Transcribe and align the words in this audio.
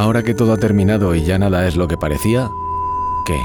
Ahora 0.00 0.22
que 0.22 0.32
todo 0.32 0.54
ha 0.54 0.56
terminado 0.56 1.14
y 1.14 1.24
ya 1.24 1.38
nada 1.38 1.68
es 1.68 1.76
lo 1.76 1.86
que 1.86 1.98
parecía, 1.98 2.48
¿qué? 3.26 3.38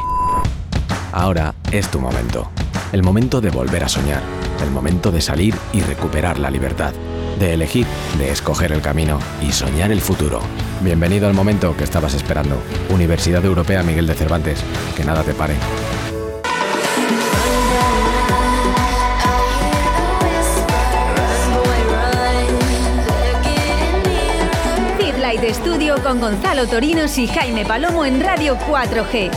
Ahora 1.12 1.54
es 1.70 1.92
tu 1.92 2.00
momento. 2.00 2.50
El 2.94 3.04
momento 3.04 3.42
de 3.42 3.50
volver 3.50 3.84
a 3.84 3.90
soñar. 3.90 4.22
El 4.64 4.72
momento 4.72 5.12
de 5.12 5.20
salir 5.20 5.54
y 5.74 5.82
recuperar 5.82 6.40
la 6.40 6.50
libertad. 6.50 6.94
De 7.40 7.54
elegir, 7.54 7.86
de 8.18 8.32
escoger 8.32 8.72
el 8.72 8.80
camino 8.80 9.20
y 9.46 9.52
soñar 9.52 9.92
el 9.92 10.00
futuro. 10.00 10.40
Bienvenido 10.80 11.28
al 11.28 11.34
momento 11.34 11.76
que 11.76 11.84
estabas 11.84 12.14
esperando. 12.14 12.56
Universidad 12.90 13.44
Europea 13.44 13.84
Miguel 13.84 14.08
de 14.08 14.14
Cervantes. 14.14 14.64
Que 14.96 15.04
nada 15.04 15.24
te 15.24 15.34
pare. 15.34 15.56
Fit 25.66 25.72
Light 25.72 25.82
Studio 25.82 26.04
con 26.04 26.20
Gonzalo 26.20 26.68
Torinos 26.68 27.18
y 27.18 27.28
Jaime 27.28 27.66
Palomo 27.66 28.06
en 28.06 28.22
Radio 28.22 28.56
4G. 28.56 29.32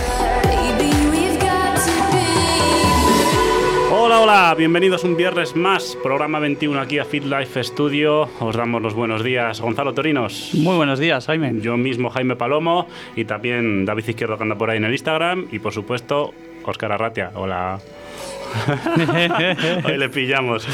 Hola, 3.90 4.20
hola, 4.20 4.54
bienvenidos 4.56 5.04
un 5.04 5.16
viernes 5.16 5.56
más, 5.56 5.96
programa 6.02 6.38
21 6.38 6.80
aquí 6.80 6.98
a 6.98 7.06
Fit 7.06 7.24
Life 7.24 7.64
Studio. 7.64 8.28
Os 8.40 8.54
damos 8.54 8.82
los 8.82 8.94
buenos 8.94 9.24
días, 9.24 9.60
Gonzalo 9.60 9.94
Torinos. 9.94 10.50
Muy 10.52 10.76
buenos 10.76 10.98
días, 10.98 11.26
Jaime. 11.26 11.60
Yo 11.62 11.76
mismo, 11.78 12.10
Jaime 12.10 12.36
Palomo, 12.36 12.86
y 13.16 13.24
también 13.24 13.86
David 13.86 14.08
Izquierdo 14.08 14.36
que 14.36 14.42
anda 14.42 14.56
por 14.56 14.68
ahí 14.68 14.76
en 14.76 14.84
el 14.84 14.92
Instagram, 14.92 15.48
y 15.50 15.58
por 15.58 15.72
supuesto, 15.72 16.34
Óscar 16.64 16.92
Arratia. 16.92 17.32
Hola. 17.34 17.80
Hoy 19.84 19.96
le 19.96 20.08
pillamos. 20.08 20.66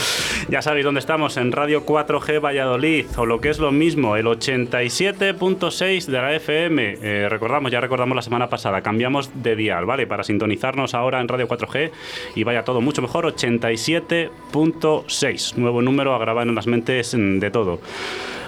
Ya 0.49 0.63
sabéis 0.63 0.85
dónde 0.85 1.01
estamos, 1.01 1.37
en 1.37 1.51
Radio 1.53 1.85
4G 1.85 2.41
Valladolid, 2.41 3.05
o 3.17 3.27
lo 3.27 3.41
que 3.41 3.51
es 3.51 3.59
lo 3.59 3.73
mismo, 3.73 4.15
el 4.17 4.25
87.6 4.27 6.07
de 6.07 6.13
la 6.13 6.33
FM. 6.35 6.99
Eh, 7.03 7.29
recordamos, 7.29 7.73
ya 7.73 7.81
recordamos 7.81 8.15
la 8.17 8.23
semana 8.23 8.49
pasada, 8.49 8.81
cambiamos 8.83 9.43
de 9.43 9.57
dial, 9.57 9.85
¿vale? 9.87 10.07
Para 10.07 10.23
sintonizarnos 10.25 10.95
ahora 10.95 11.21
en 11.21 11.29
Radio 11.29 11.47
4G 11.49 11.91
y 12.35 12.45
vaya 12.45 12.65
todo 12.65 12.81
mucho 12.81 13.03
mejor, 13.03 13.27
87.6. 13.27 15.57
Nuevo 15.57 15.83
número 15.83 16.15
a 16.15 16.19
grabar 16.19 16.47
en 16.47 16.55
las 16.55 16.67
mentes 16.67 17.15
de 17.17 17.51
todo. 17.51 17.81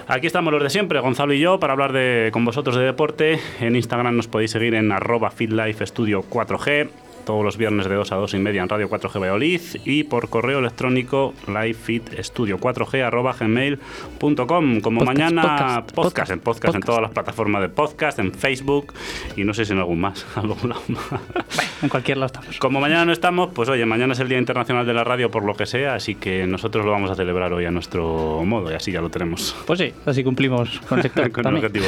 Aquí 0.07 0.27
estamos 0.27 0.53
los 0.53 0.63
de 0.63 0.69
siempre, 0.69 1.01
Gonzalo 1.01 1.33
y 1.33 1.39
yo, 1.39 1.59
para 1.59 1.73
hablar 1.73 1.91
con 2.31 2.45
vosotros 2.45 2.77
de 2.77 2.83
deporte. 2.83 3.41
En 3.59 3.75
Instagram 3.75 4.15
nos 4.15 4.27
podéis 4.27 4.51
seguir 4.51 4.75
en 4.75 4.93
arroba 4.93 5.31
Studio 5.31 6.23
4G 6.29 6.87
todos 7.27 7.43
los 7.43 7.57
viernes 7.57 7.89
de 7.89 7.93
2 7.93 8.09
a 8.13 8.15
2 8.15 8.33
y 8.35 8.39
media 8.39 8.63
en 8.63 8.69
Radio 8.69 8.89
4G 8.89 9.19
Valladolid 9.19 9.61
y 9.83 10.05
por 10.05 10.29
correo 10.29 10.59
electrónico 10.59 11.33
livefitstudio4g 11.45 13.03
arroba 13.03 13.35
gmail.com. 13.37 14.79
Como 14.79 15.01
mañana, 15.03 15.41
podcast, 15.41 15.91
podcast, 15.91 16.31
en 16.31 16.39
podcast, 16.39 16.75
en 16.75 16.81
todas 16.81 17.01
las 17.01 17.11
plataformas 17.11 17.61
de 17.63 17.67
podcast, 17.67 18.19
en 18.19 18.31
Facebook 18.31 18.93
y 19.35 19.43
no 19.43 19.53
sé 19.53 19.65
si 19.65 19.73
en 19.73 19.79
algún 19.79 19.99
más. 19.99 20.25
en 21.81 21.89
cualquier 21.89 22.17
lado 22.17 22.27
estamos. 22.27 22.59
Como 22.59 22.79
mañana 22.79 23.03
no 23.03 23.11
estamos, 23.11 23.49
pues 23.53 23.67
oye, 23.67 23.85
mañana 23.85 24.13
es 24.13 24.19
el 24.21 24.29
Día 24.29 24.37
Internacional 24.37 24.85
de 24.85 24.93
la 24.93 25.03
Radio 25.03 25.29
por 25.29 25.43
lo 25.43 25.53
que 25.53 25.65
sea, 25.65 25.95
así 25.95 26.15
que 26.15 26.47
nosotros 26.47 26.85
lo 26.85 26.91
vamos 26.91 27.11
a 27.11 27.15
celebrar 27.15 27.51
hoy 27.51 27.65
a 27.65 27.71
nuestro 27.71 28.41
modo 28.45 28.71
y 28.71 28.75
así 28.75 28.93
ya 28.93 29.01
lo 29.01 29.09
tenemos. 29.09 29.53
Pues 29.65 29.79
sí, 29.79 29.93
así 30.05 30.23
cumplimos 30.23 30.79
con 30.87 30.99
el 30.99 31.03
sector. 31.03 31.29
con 31.33 31.45
el 31.45 31.55
objetivo. 31.55 31.87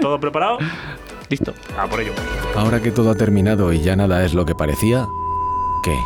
¿Todo 0.00 0.20
preparado? 0.20 0.58
Listo. 1.28 1.54
A 1.78 1.86
por 1.86 2.00
ello. 2.00 2.12
Ahora 2.56 2.80
que 2.80 2.90
todo 2.90 3.10
ha 3.10 3.14
terminado 3.14 3.72
y 3.72 3.80
ya 3.80 3.96
nada 3.96 4.24
es 4.24 4.34
lo 4.34 4.46
que 4.46 4.54
parecía, 4.54 5.06
¿qué? 5.82 5.96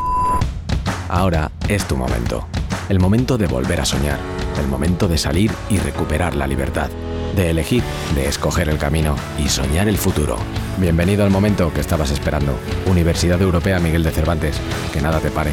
Ahora 1.09 1.51
es 1.69 1.87
tu 1.87 1.97
momento. 1.97 2.47
El 2.89 2.99
momento 2.99 3.39
de 3.39 3.47
volver 3.47 3.81
a 3.81 3.85
soñar. 3.85 4.19
El 4.61 4.69
momento 4.69 5.09
de 5.09 5.19
salir 5.19 5.51
y 5.71 5.79
recuperar 5.79 6.35
la 6.35 6.47
libertad. 6.47 6.91
De 7.37 7.51
elegir, 7.51 7.83
de 8.15 8.29
escoger 8.29 8.69
el 8.69 8.79
camino 8.79 9.17
y 9.39 9.49
soñar 9.49 9.89
el 9.89 9.97
futuro. 9.97 10.37
Bienvenido 10.79 11.25
al 11.25 11.31
momento 11.31 11.73
que 11.73 11.81
estabas 11.81 12.11
esperando. 12.11 12.55
Universidad 12.87 13.41
Europea 13.41 13.79
Miguel 13.79 14.03
de 14.03 14.11
Cervantes. 14.11 14.61
Que 14.93 15.01
nada 15.01 15.21
te 15.21 15.31
pare. 15.31 15.53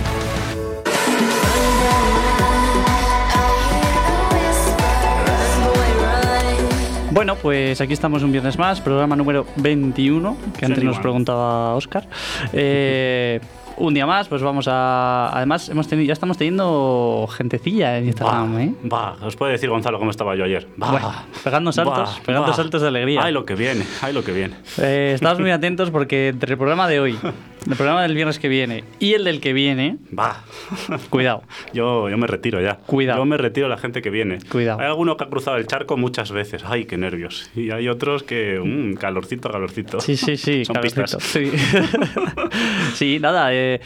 Bueno, 7.12 7.36
pues 7.36 7.82
aquí 7.82 7.94
estamos 7.94 8.22
un 8.22 8.32
viernes 8.32 8.58
más, 8.60 8.82
programa 8.82 9.16
número 9.16 9.46
21, 9.56 10.38
que 10.58 10.66
antes 10.66 10.84
nos 10.84 11.00
preguntaba 11.00 11.74
Oscar. 11.74 12.08
Eh, 12.54 13.40
un 13.78 13.94
día 13.94 14.06
más, 14.06 14.28
pues 14.28 14.42
vamos 14.44 14.68
a. 14.68 15.32
Además, 15.34 15.70
hemos 15.70 15.88
tenido, 15.88 16.08
ya 16.08 16.14
estamos 16.14 16.38
teniendo 16.38 17.28
gentecilla 17.32 17.98
en 17.98 18.08
Instagram, 18.08 18.56
va, 18.56 18.64
¿eh? 18.64 18.74
Va, 18.92 19.16
os 19.26 19.36
puede 19.36 19.54
decir 19.54 19.70
Gonzalo 19.70 19.98
cómo 19.98 20.12
estaba 20.12 20.36
yo 20.36 20.44
ayer. 20.44 20.68
Va, 20.82 20.92
bueno, 20.92 21.12
pegando 21.44 21.72
saltos, 21.72 22.20
va, 22.20 22.24
pegando 22.26 22.54
saltos 22.54 22.82
de 22.82 22.90
alegría. 22.90 23.22
Ay, 23.24 23.34
lo 23.34 23.44
que 23.46 23.56
viene, 23.56 23.86
ay, 24.02 24.14
lo 24.14 24.24
que 24.24 24.32
viene. 24.32 24.56
Eh, 24.78 25.14
estamos 25.16 25.40
muy 25.40 25.52
atentos 25.52 25.90
porque 25.90 26.28
entre 26.28 26.52
el 26.52 26.58
programa 26.58 26.88
de 26.88 27.00
hoy, 27.00 27.18
el 27.68 27.76
programa 27.76 28.02
del 28.04 28.16
viernes 28.16 28.40
que 28.40 28.48
viene 28.48 28.84
y 29.00 29.14
el 29.14 29.24
del 29.24 29.42
que 29.42 29.54
viene. 29.54 29.98
Va. 30.18 30.44
Cuidado. 31.10 31.44
Yo, 31.74 32.10
yo 32.10 32.18
me 32.18 32.28
retiro 32.28 32.62
ya. 32.62 32.76
Cuidado. 32.78 33.20
Yo 33.20 33.26
me 33.26 33.38
retiro 33.38 33.68
la 33.68 33.78
gente 33.78 34.02
que 34.02 34.10
viene. 34.10 34.40
Cuidado. 34.50 34.80
Hay 34.80 34.88
alguno 34.88 35.18
que 35.18 35.24
ha 35.24 35.28
cruzado 35.28 35.58
el 35.58 35.68
charco 35.68 35.98
muchas 35.98 36.32
veces. 36.32 36.64
Ay, 36.66 36.86
qué 36.86 36.98
nervios. 36.98 37.50
Y 37.56 37.72
hay 37.72 37.88
otros 37.88 38.24
que. 38.24 38.60
Mmm, 38.64 38.94
calorcito, 38.96 39.50
calorcito. 39.50 40.00
Sí, 40.00 40.16
sí, 40.18 40.38
sí. 40.38 40.66
Son 40.66 40.76
calorcito. 40.76 41.02
pistas. 41.04 41.24
Sí. 41.24 41.52
sí, 42.96 43.20
nada. 43.20 43.54
Eh, 43.54 43.82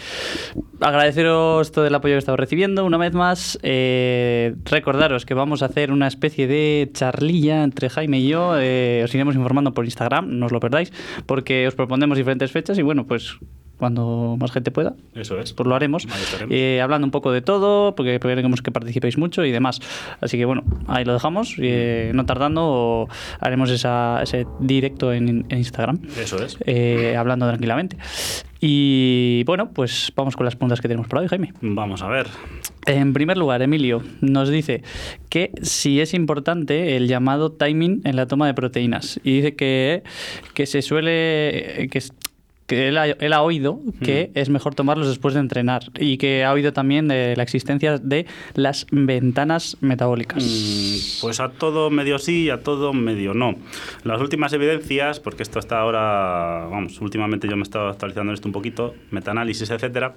agradeceros 0.80 1.72
todo 1.72 1.86
el 1.86 1.96
apoyo 1.96 2.16
que 2.16 2.20
estamos 2.20 2.40
recibiendo. 2.40 2.86
Una 2.86 2.98
vez 2.98 3.14
más, 3.14 3.60
eh, 3.64 4.56
recordaros 4.66 5.26
que 5.26 5.34
vamos 5.34 5.64
a 5.64 5.68
hacer 5.68 5.92
una 5.92 6.08
especie 6.08 6.48
de 6.48 6.90
charlilla 6.94 7.64
entre 7.64 7.90
Jaime 7.90 8.20
y 8.20 8.28
yo. 8.30 8.54
Eh, 8.60 9.02
os 9.04 9.14
iremos 9.14 9.36
informando 9.36 9.74
por 9.74 9.86
Instagram, 9.86 10.40
no 10.40 10.46
os 10.48 10.52
lo 10.52 10.60
perdáis, 10.60 10.92
porque 11.26 11.68
os 11.68 11.76
proponemos 11.76 12.18
diferentes 12.18 12.52
fechas 12.52 12.78
y 12.78 12.82
bueno, 12.82 13.06
pues 13.06 13.38
cuando 13.84 14.38
más 14.40 14.54
gente 14.54 14.72
pueda. 14.72 14.94
Eso 15.14 15.38
es. 15.40 15.52
Pues 15.52 15.68
lo 15.68 15.76
haremos. 15.76 16.08
Eh, 16.50 16.80
hablando 16.82 17.06
un 17.06 17.12
poco 17.12 17.34
de 17.34 17.42
todo, 17.42 17.96
porque 17.96 18.18
queremos 18.18 18.62
que 18.62 18.72
participéis 18.72 19.18
mucho 19.18 19.44
y 19.44 19.52
demás. 19.52 19.82
Así 20.22 20.38
que 20.38 20.46
bueno, 20.46 20.64
ahí 20.88 21.04
lo 21.04 21.12
dejamos. 21.12 21.56
Eh, 21.60 22.14
no 22.16 22.26
tardando, 22.26 23.10
haremos 23.42 23.70
esa, 23.72 24.24
ese 24.24 24.48
directo 24.62 25.12
en, 25.12 25.46
en 25.50 25.58
Instagram. 25.58 26.00
Eso 26.18 26.42
es. 26.42 26.58
Eh, 26.66 27.18
hablando 27.18 27.46
tranquilamente. 27.46 27.98
Y 28.62 29.44
bueno, 29.44 29.72
pues 29.74 30.14
vamos 30.16 30.38
con 30.38 30.46
las 30.46 30.56
preguntas 30.56 30.80
que 30.80 30.88
tenemos 30.88 31.10
por 31.10 31.20
hoy, 31.20 31.28
Jaime. 31.28 31.52
Vamos 31.60 32.02
a 32.02 32.08
ver. 32.08 32.28
En 32.86 33.12
primer 33.12 33.38
lugar, 33.38 33.62
Emilio 33.62 34.02
nos 34.22 34.48
dice 34.48 34.84
que 35.28 35.52
si 35.62 36.00
es 36.00 36.14
importante 36.14 36.96
el 36.96 37.10
llamado 37.10 37.52
timing 37.52 38.00
en 38.06 38.16
la 38.16 38.26
toma 38.26 38.48
de 38.48 38.54
proteínas. 38.54 39.20
Y 39.26 39.36
dice 39.36 39.56
que, 39.58 40.04
que 40.54 40.66
se 40.66 40.82
suele. 40.82 41.90
Que, 41.92 42.02
que 42.76 42.88
él 42.88 42.98
ha, 42.98 43.08
él 43.08 43.34
ha 43.34 43.42
oído 43.42 43.80
que 44.04 44.32
mm. 44.34 44.40
es 44.40 44.50
mejor 44.50 44.76
tomarlos 44.76 45.08
después 45.08 45.34
de 45.34 45.40
entrenar 45.40 45.84
y 46.00 46.18
que 46.18 46.44
ha 46.44 46.52
oído 46.52 46.74
también 46.74 47.08
de 47.08 47.36
la 47.36 47.44
existencia 47.44 47.98
de 47.98 48.26
las 48.56 48.88
ventanas 48.92 49.78
metabólicas. 49.82 50.44
Mm, 50.44 51.22
pues 51.22 51.40
a 51.40 51.50
todo 51.50 51.90
medio 51.90 52.18
sí 52.20 52.44
y 52.44 52.50
a 52.50 52.62
todo 52.62 52.94
medio 52.94 53.34
no. 53.34 53.56
Las 54.04 54.22
últimas 54.22 54.54
evidencias, 54.54 55.20
porque 55.20 55.44
esto 55.44 55.60
está 55.60 55.80
ahora, 55.80 56.68
vamos, 56.70 57.00
últimamente 57.02 57.48
yo 57.48 57.56
me 57.56 57.62
he 57.62 57.64
estado 57.64 57.90
actualizando 57.90 58.34
esto 58.34 58.48
un 58.48 58.54
poquito, 58.54 58.96
metaanálisis, 59.12 59.70
etcétera, 59.70 60.16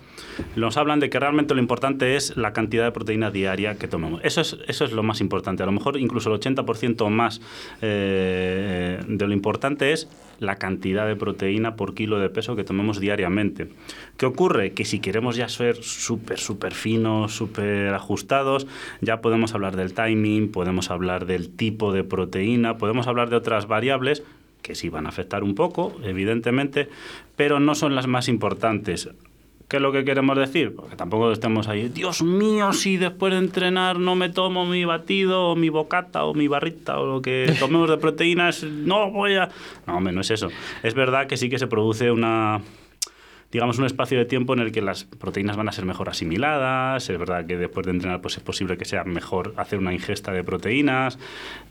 nos 0.55 0.77
hablan 0.77 1.01
de 1.01 1.11
que 1.11 1.19
realmente 1.21 1.55
lo 1.55 1.61
importante 1.61 2.17
es 2.17 2.37
la 2.37 2.53
cantidad 2.53 2.85
de 2.85 2.93
proteína 2.93 3.31
diaria 3.31 3.77
que 3.77 3.89
tomemos. 3.89 4.21
Eso 4.25 4.41
es, 4.41 4.57
eso 4.67 4.85
es 4.85 4.93
lo 4.93 5.03
más 5.03 5.21
importante. 5.21 5.63
A 5.63 5.67
lo 5.67 5.73
mejor 5.73 5.97
incluso 5.99 6.33
el 6.33 6.41
80% 6.41 7.09
más 7.11 7.41
eh, 7.83 9.01
de 9.07 9.27
lo 9.27 9.33
importante 9.33 9.93
es 9.93 10.09
la 10.39 10.57
cantidad 10.57 11.07
de 11.07 11.17
proteína 11.17 11.77
por 11.77 11.95
kilo 11.95 12.19
de 12.19 12.29
peso 12.29 12.57
que 12.57 12.65
tomemos 12.65 13.01
diariamente. 13.01 13.69
¿Qué 14.17 14.27
ocurre? 14.27 14.73
Que 14.73 14.85
si 14.85 15.01
queremos 15.01 15.37
ya 15.37 15.49
ser 15.49 15.83
súper, 15.83 16.39
súper 16.39 16.75
finos, 16.75 17.35
súper 17.35 17.95
ajustados, 17.95 18.67
ya 19.01 19.21
podemos 19.21 19.55
hablar 19.55 19.77
del 19.77 19.95
timing, 19.95 20.51
podemos 20.51 20.91
hablar 20.91 21.27
del 21.27 21.51
tipo 21.51 21.93
de 21.93 22.05
proteína, 22.05 22.79
podemos 22.79 23.07
hablar 23.07 23.31
de 23.31 23.37
otras 23.37 23.67
variables 23.67 24.23
que 24.63 24.75
sí 24.75 24.89
van 24.89 25.07
a 25.07 25.11
afectar 25.11 25.45
un 25.45 25.55
poco, 25.55 25.95
evidentemente, 26.03 26.89
pero 27.37 27.61
no 27.61 27.77
son 27.77 27.95
las 27.95 28.09
más 28.09 28.29
importantes. 28.29 29.09
¿Qué 29.69 29.79
es 29.79 29.83
lo 29.83 29.91
que 29.91 30.05
queremos 30.05 30.37
decir? 30.39 30.77
Porque 30.77 30.95
tampoco 30.95 31.33
estemos 31.33 31.67
ahí, 31.67 31.89
Dios 31.89 32.23
mío, 32.23 32.73
si 32.73 32.99
después 32.99 33.33
de 33.33 33.41
entrenar 33.41 33.99
no 33.99 34.15
me 34.15 34.29
tomo 34.29 34.65
mi 34.65 34.85
batido 34.85 35.51
o 35.51 35.57
mi 35.57 35.71
bocata 35.71 36.25
o 36.25 36.35
mi 36.35 36.47
barrita 36.47 37.01
o 37.01 37.07
lo 37.07 37.23
que 37.23 37.53
tomemos 37.59 37.91
de 37.91 37.97
proteínas, 37.97 38.63
no 38.63 39.11
voy 39.11 39.35
a... 39.35 39.49
No, 39.87 39.97
hombre, 39.97 40.13
no 40.13 40.21
es 40.21 40.31
eso. 40.31 40.51
Es 40.85 40.95
verdad 40.95 41.27
que 41.27 41.37
sí 41.37 41.49
que 41.49 41.59
se 41.59 41.67
produce 41.67 42.13
una 42.13 42.61
digamos, 43.51 43.79
un 43.79 43.87
espacio 43.87 44.19
de 44.19 44.25
tiempo 44.25 44.53
en 44.55 44.61
el 44.61 44.73
que 44.73 44.83
las 44.83 45.05
proteínas 45.05 45.57
van 45.57 45.69
a 45.69 45.73
ser 45.73 45.85
mejor 45.85 46.09
asimiladas, 46.09 47.09
es 47.09 47.19
verdad 47.19 47.47
que 47.47 47.57
después 47.57 47.87
de 47.87 47.93
entrenar 47.93 48.21
pues 48.21 48.37
es 48.37 48.43
posible 48.43 48.77
que 48.77 48.85
sea 48.85 49.05
mejor 49.05 49.55
hacer 49.57 49.79
una 49.79 49.93
ingesta 49.93 50.33
de 50.33 50.43
proteínas, 50.43 51.19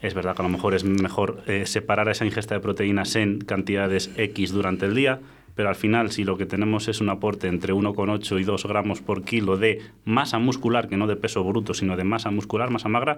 es 0.02 0.14
verdad 0.14 0.36
que 0.36 0.42
a 0.42 0.46
lo 0.46 0.50
mejor 0.50 0.74
es 0.74 0.84
mejor 0.84 1.44
eh, 1.48 1.66
separar 1.66 2.10
esa 2.10 2.26
ingesta 2.26 2.56
de 2.56 2.62
proteínas 2.62 3.16
en 3.16 3.40
cantidades 3.40 4.10
X 4.16 4.52
durante 4.52 4.86
el 4.86 4.96
día, 4.96 5.20
pero 5.56 5.70
al 5.70 5.76
final 5.76 6.12
si 6.12 6.24
lo 6.24 6.38
que 6.38 6.46
tenemos 6.46 6.88
es 6.88 7.02
un 7.02 7.10
aporte 7.10 7.48
entre 7.48 7.74
1,8 7.74 8.40
y 8.40 8.44
2 8.44 8.66
gramos 8.68 9.02
por 9.02 9.24
kilo 9.24 9.58
de 9.58 9.82
masa 10.04 10.38
muscular, 10.38 10.88
que 10.88 10.98
no 10.98 11.08
de 11.08 11.16
peso 11.16 11.44
bruto, 11.44 11.74
sino 11.74 11.96
de 11.98 12.04
masa 12.04 12.30
muscular, 12.32 12.70
masa 12.70 12.90
magra, 12.90 13.18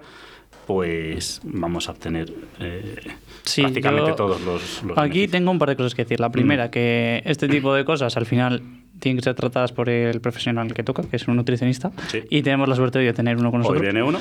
pues 0.66 1.40
vamos 1.44 1.88
a 1.88 1.92
obtener 1.92 2.32
eh, 2.60 2.94
Sí, 3.44 3.62
prácticamente 3.62 4.10
yo 4.10 4.14
todos 4.16 4.40
los... 4.42 4.82
los 4.84 4.98
Aquí 4.98 5.08
beneficios. 5.10 5.30
tengo 5.32 5.50
un 5.50 5.58
par 5.58 5.68
de 5.70 5.76
cosas 5.76 5.94
que 5.94 6.02
decir. 6.04 6.20
La 6.20 6.30
primera, 6.30 6.66
Mm. 6.66 6.70
que 6.70 7.22
este 7.24 7.48
tipo 7.48 7.74
de 7.74 7.84
cosas 7.84 8.16
al 8.16 8.26
final 8.26 8.62
tienen 8.98 9.18
que 9.18 9.22
ser 9.24 9.34
tratadas 9.34 9.72
por 9.72 9.88
el 9.88 10.20
profesional 10.20 10.72
que 10.74 10.82
toca, 10.82 11.02
que 11.02 11.16
es 11.16 11.26
un 11.28 11.36
nutricionista, 11.36 11.90
Sí. 12.08 12.22
y 12.30 12.42
tenemos 12.42 12.68
la 12.68 12.74
suerte 12.76 12.98
de 12.98 13.12
tener 13.12 13.36
uno 13.36 13.50
con 13.50 13.60
Hoy 13.60 13.64
nosotros. 13.64 13.82
viene 13.82 14.02
uno. 14.02 14.18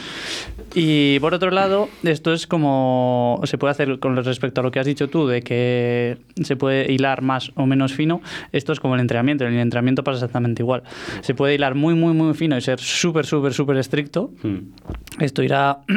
Y 0.76 1.20
por 1.20 1.34
otro 1.34 1.52
lado, 1.52 1.90
esto 2.04 2.34
es 2.34 2.48
como 2.48 3.42
se 3.46 3.58
puede 3.58 3.72
hacer 3.72 4.00
con 4.00 4.16
respecto 4.24 4.62
a 4.62 4.64
lo 4.64 4.72
que 4.72 4.80
has 4.80 4.86
dicho 4.86 5.08
tú, 5.10 5.28
de 5.28 5.42
que 5.42 6.18
se 6.44 6.56
puede 6.56 6.92
hilar 6.92 7.22
más 7.22 7.52
o 7.56 7.66
menos 7.66 7.94
fino. 7.94 8.22
Esto 8.52 8.74
es 8.74 8.80
como 8.80 8.96
el 8.96 9.02
entrenamiento. 9.02 9.46
En 9.46 9.54
el 9.54 9.60
entrenamiento 9.60 10.04
pasa 10.04 10.18
exactamente 10.18 10.62
igual. 10.62 10.84
Se 11.22 11.34
puede 11.34 11.56
hilar 11.56 11.76
muy, 11.76 11.94
muy, 11.96 12.14
muy 12.14 12.34
fino 12.34 12.58
y 12.58 12.62
ser 12.62 12.80
súper, 12.80 13.26
súper, 13.26 13.54
súper 13.54 13.78
estricto. 13.78 14.32
Mm. 14.44 15.22
Esto 15.24 15.44
irá 15.44 15.80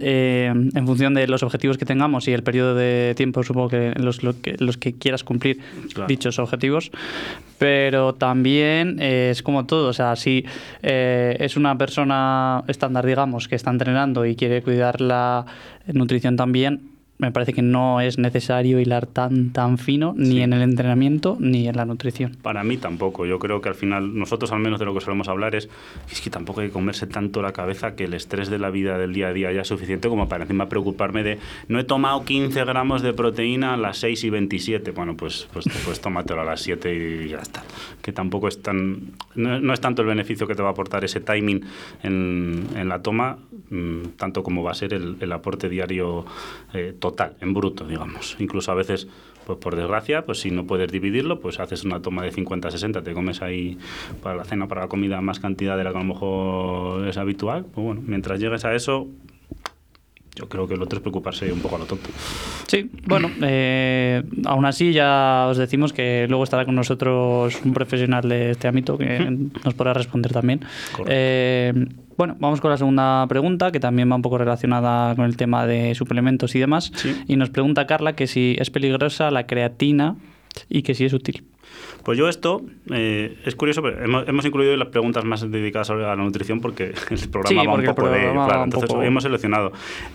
eh, 0.00 0.52
en 0.52 0.86
función 0.86 1.14
de 1.14 1.26
los 1.26 1.42
objetivos 1.42 1.78
que 1.78 1.84
tengamos 1.84 2.28
y 2.28 2.32
el 2.32 2.42
periodo 2.42 2.74
de 2.74 3.14
tiempo, 3.16 3.42
supongo 3.42 3.68
que 3.68 3.92
los, 3.96 4.22
lo 4.22 4.40
que, 4.40 4.56
los 4.58 4.76
que 4.76 4.94
quieras 4.94 5.24
cumplir 5.24 5.58
Claro. 5.92 6.06
dichos 6.08 6.38
objetivos. 6.38 6.90
Pero 7.58 8.14
también 8.14 8.98
eh, 9.00 9.30
es 9.32 9.42
como 9.42 9.66
todo, 9.66 9.88
o 9.88 9.92
sea, 9.92 10.14
si 10.16 10.44
eh, 10.82 11.36
es 11.40 11.56
una 11.56 11.76
persona 11.76 12.62
estándar, 12.68 13.04
digamos, 13.04 13.48
que 13.48 13.56
está 13.56 13.70
entrenando 13.70 14.24
y 14.24 14.36
quiere 14.36 14.62
cuidar 14.62 15.00
la 15.00 15.44
nutrición 15.86 16.36
también, 16.36 16.97
me 17.18 17.32
parece 17.32 17.52
que 17.52 17.62
no 17.62 18.00
es 18.00 18.16
necesario 18.18 18.78
hilar 18.80 19.06
tan, 19.06 19.50
tan 19.52 19.76
fino 19.78 20.14
ni 20.16 20.30
Sí. 20.32 20.40
en 20.42 20.52
el 20.52 20.62
entrenamiento 20.62 21.36
ni 21.40 21.66
en 21.68 21.76
la 21.76 21.84
nutrición. 21.84 22.36
Para 22.42 22.62
mí 22.64 22.76
tampoco. 22.76 23.26
Yo 23.26 23.38
creo 23.38 23.60
que 23.60 23.68
al 23.68 23.74
final, 23.74 24.16
nosotros 24.16 24.52
al 24.52 24.60
menos 24.60 24.78
de 24.78 24.84
lo 24.86 24.94
que 24.94 25.00
solemos 25.00 25.28
hablar 25.28 25.54
es, 25.56 25.68
es 26.12 26.20
que 26.20 26.30
tampoco 26.30 26.60
hay 26.60 26.68
que 26.68 26.72
comerse 26.72 27.06
tanto 27.06 27.42
la 27.42 27.52
cabeza 27.52 27.94
que 27.96 28.04
el 28.04 28.14
estrés 28.14 28.48
de 28.50 28.58
la 28.58 28.70
vida 28.70 28.98
del 28.98 29.12
día 29.12 29.28
a 29.28 29.32
día 29.32 29.50
ya 29.52 29.62
es 29.62 29.68
suficiente 29.68 30.08
como 30.08 30.28
para 30.28 30.44
encima 30.44 30.68
preocuparme 30.68 31.22
de 31.24 31.38
no 31.68 31.78
he 31.80 31.84
tomado 31.84 32.24
15 32.24 32.64
gramos 32.64 33.02
de 33.02 33.12
proteína 33.12 33.74
a 33.74 33.76
las 33.76 33.98
6 33.98 34.24
y 34.24 34.30
27. 34.30 34.92
Bueno, 34.92 35.16
pues, 35.16 35.48
pues, 35.52 35.66
pues 35.84 36.00
tómatelo 36.00 36.42
a 36.42 36.44
las 36.44 36.60
7 36.60 37.24
y 37.24 37.28
ya 37.28 37.38
está. 37.38 37.64
Que 38.02 38.12
tampoco 38.12 38.46
es 38.48 38.62
tan... 38.62 39.12
No, 39.34 39.58
no 39.60 39.72
es 39.74 39.80
tanto 39.80 40.02
el 40.02 40.08
beneficio 40.08 40.46
que 40.46 40.54
te 40.54 40.62
va 40.62 40.68
a 40.68 40.72
aportar 40.72 41.04
ese 41.04 41.20
timing 41.20 41.64
en, 42.02 42.66
en 42.76 42.88
la 42.88 43.02
toma, 43.02 43.38
tanto 44.16 44.42
como 44.42 44.62
va 44.62 44.72
a 44.72 44.74
ser 44.74 44.94
el, 44.94 45.32
aporte 45.32 45.68
diario 45.68 46.24
eh, 46.72 46.94
total, 46.98 47.36
en 47.40 47.54
bruto, 47.54 47.86
digamos. 47.86 48.36
Incluso 48.38 48.72
a 48.72 48.74
veces 48.74 49.08
pues 49.46 49.58
por 49.58 49.76
desgracia, 49.76 50.26
pues 50.26 50.40
si 50.40 50.50
no 50.50 50.66
puedes 50.66 50.92
dividirlo, 50.92 51.40
pues 51.40 51.58
haces 51.58 51.84
una 51.84 52.02
toma 52.02 52.22
de 52.22 52.32
50-60, 52.32 53.02
te 53.02 53.14
comes 53.14 53.40
ahí 53.40 53.78
para 54.22 54.36
la 54.36 54.44
cena, 54.44 54.68
para 54.68 54.82
la 54.82 54.88
comida, 54.88 55.22
más 55.22 55.40
cantidad 55.40 55.78
de 55.78 55.84
la 55.84 55.90
que 55.90 55.96
a 55.96 56.00
lo 56.00 56.06
mejor 56.06 57.08
es 57.08 57.16
habitual. 57.16 57.64
Pues 57.64 57.82
bueno, 57.82 58.02
mientras 58.04 58.40
llegues 58.40 58.66
a 58.66 58.74
eso, 58.74 59.08
yo 60.38 60.48
creo 60.48 60.68
que 60.68 60.76
lo 60.76 60.84
otro 60.84 60.98
es 60.98 61.02
preocuparse 61.02 61.52
un 61.52 61.60
poco 61.60 61.76
a 61.76 61.78
lo 61.80 61.86
tonto. 61.86 62.10
Sí, 62.68 62.88
bueno, 63.06 63.28
eh, 63.42 64.22
aún 64.44 64.64
así 64.66 64.92
ya 64.92 65.46
os 65.50 65.56
decimos 65.56 65.92
que 65.92 66.26
luego 66.28 66.44
estará 66.44 66.64
con 66.64 66.76
nosotros 66.76 67.60
un 67.64 67.74
profesional 67.74 68.28
de 68.28 68.52
este 68.52 68.68
ámbito 68.68 68.96
que 68.96 69.18
nos 69.64 69.74
podrá 69.74 69.94
responder 69.94 70.32
también. 70.32 70.60
Eh, 71.06 71.72
bueno, 72.16 72.36
vamos 72.38 72.60
con 72.60 72.70
la 72.70 72.76
segunda 72.76 73.26
pregunta, 73.28 73.72
que 73.72 73.80
también 73.80 74.10
va 74.10 74.16
un 74.16 74.22
poco 74.22 74.38
relacionada 74.38 75.14
con 75.16 75.24
el 75.24 75.36
tema 75.36 75.66
de 75.66 75.94
suplementos 75.94 76.54
y 76.54 76.60
demás. 76.60 76.92
Sí. 76.94 77.16
Y 77.26 77.36
nos 77.36 77.50
pregunta 77.50 77.86
Carla 77.86 78.14
que 78.14 78.26
si 78.26 78.56
es 78.58 78.70
peligrosa 78.70 79.30
la 79.30 79.46
creatina 79.46 80.16
y 80.68 80.82
que 80.82 80.94
si 80.94 81.04
es 81.04 81.12
útil. 81.12 81.44
Pues 82.04 82.16
yo 82.16 82.28
esto, 82.28 82.62
eh, 82.90 83.36
es 83.44 83.54
curioso, 83.54 83.82
pero 83.82 84.02
hemos, 84.02 84.26
hemos 84.28 84.44
incluido 84.46 84.74
las 84.76 84.88
preguntas 84.88 85.24
más 85.24 85.50
dedicadas 85.50 85.90
a 85.90 85.94
la 85.94 86.16
nutrición 86.16 86.60
porque 86.60 86.84
el 87.10 87.28
programa 87.28 87.48
Sí, 87.48 87.54
va 87.56 87.62
un 87.62 87.68
porque 87.70 87.86
poco 87.88 88.08
de... 88.08 88.30
Claro, 88.32 88.64
entonces 88.64 88.88
poco- 88.88 89.02
hemos 89.02 89.22
seleccionado. 89.24 89.72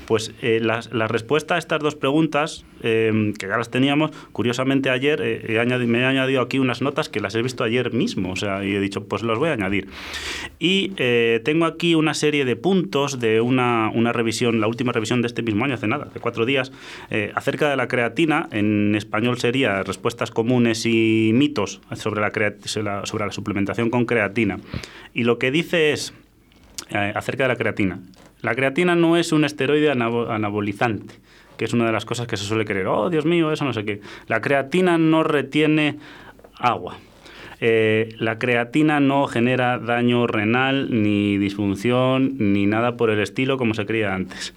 Pues 0.07 0.33
eh, 0.41 0.59
las- 0.61 0.91
la 0.93 1.07
respuesta 1.07 1.55
a 1.55 1.57
estas 1.59 1.81
dos 1.81 1.95
preguntas, 1.95 2.65
eh, 2.81 3.33
que 3.37 3.47
ya 3.47 3.57
las 3.57 3.69
teníamos, 3.69 4.11
curiosamente 4.31 4.89
ayer 4.89 5.21
eh, 5.21 5.57
he 5.61 5.87
me 5.87 5.99
he 5.99 6.05
añadido 6.05 6.41
aquí 6.41 6.57
unas 6.59 6.81
notas 6.81 7.09
que 7.09 7.19
las 7.19 7.35
he 7.35 7.41
visto 7.43 7.63
ayer 7.63 7.93
mismo, 7.93 8.31
o 8.31 8.35
sea, 8.35 8.63
y 8.65 8.73
he 8.73 8.79
dicho, 8.79 9.05
pues 9.07 9.21
los 9.21 9.37
voy 9.37 9.49
a 9.49 9.53
añadir. 9.53 9.87
Y 10.59 10.93
eh, 10.97 11.41
tengo 11.43 11.65
aquí 11.65 11.93
una 11.95 12.13
serie 12.13 12.45
de 12.45 12.55
puntos 12.55 13.19
de 13.19 13.41
una, 13.41 13.91
una 13.93 14.13
revisión, 14.13 14.59
la 14.61 14.67
última 14.67 14.91
revisión 14.93 15.21
de 15.21 15.27
este 15.27 15.43
mismo 15.43 15.65
año, 15.65 15.75
hace 15.75 15.87
nada, 15.87 16.07
hace 16.09 16.19
cuatro 16.19 16.45
días, 16.45 16.71
acerca 17.35 17.69
de 17.69 17.75
la 17.75 17.87
creatina. 17.87 18.47
En 18.51 18.95
español 18.95 19.37
sería 19.37 19.83
respuestas 19.83 20.31
comunes 20.31 20.85
y 20.85 21.31
mitos 21.43 21.81
sobre 21.95 22.21
la, 22.21 22.31
sobre 23.03 23.25
la, 23.25 23.31
suplementación 23.31 23.89
con 23.89 24.05
creatina. 24.05 24.59
Y 25.13 25.23
lo 25.23 25.37
que 25.37 25.51
dice 25.51 25.91
es, 25.91 26.13
eh, 26.89 27.11
acerca 27.15 27.43
de 27.43 27.49
la 27.49 27.55
creatina, 27.55 27.99
la 28.41 28.55
creatina 28.55 28.95
no 28.95 29.17
es 29.17 29.31
un 29.31 29.45
esteroide 29.45 29.91
anabo- 29.91 30.29
anabolizante 30.29 31.15
que 31.57 31.65
es 31.65 31.73
una 31.73 31.85
de 31.85 31.91
las 31.91 32.03
cosas 32.05 32.25
que 32.25 32.35
se 32.35 32.45
suele 32.45 32.65
creer. 32.65 32.87
Oh, 32.87 33.11
Dios 33.11 33.25
mío, 33.25 33.51
eso 33.51 33.63
no 33.63 33.73
sé 33.73 33.85
qué. 33.85 34.01
La 34.27 34.41
creatina 34.41 34.97
no 34.97 35.23
retiene 35.23 35.99
agua. 36.57 36.97
Eh, 37.61 38.15
la 38.17 38.39
creatina 38.39 38.99
no 38.99 39.27
genera 39.27 39.77
daño 39.77 40.25
renal, 40.25 40.87
ni 40.89 41.37
disfunción, 41.37 42.37
ni 42.39 42.65
nada 42.65 42.97
por 42.97 43.11
el 43.11 43.19
estilo 43.19 43.57
como 43.57 43.75
se 43.75 43.85
creía 43.85 44.15
antes. 44.15 44.55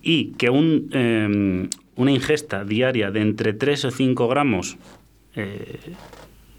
Y 0.00 0.32
que 0.38 0.48
un, 0.48 0.88
eh, 0.92 1.68
una 1.96 2.10
ingesta 2.10 2.64
diaria 2.64 3.10
de 3.10 3.20
entre 3.20 3.52
3 3.52 3.84
o 3.84 3.90
5 3.90 4.26
gramos 4.26 4.78
eh, 5.36 5.78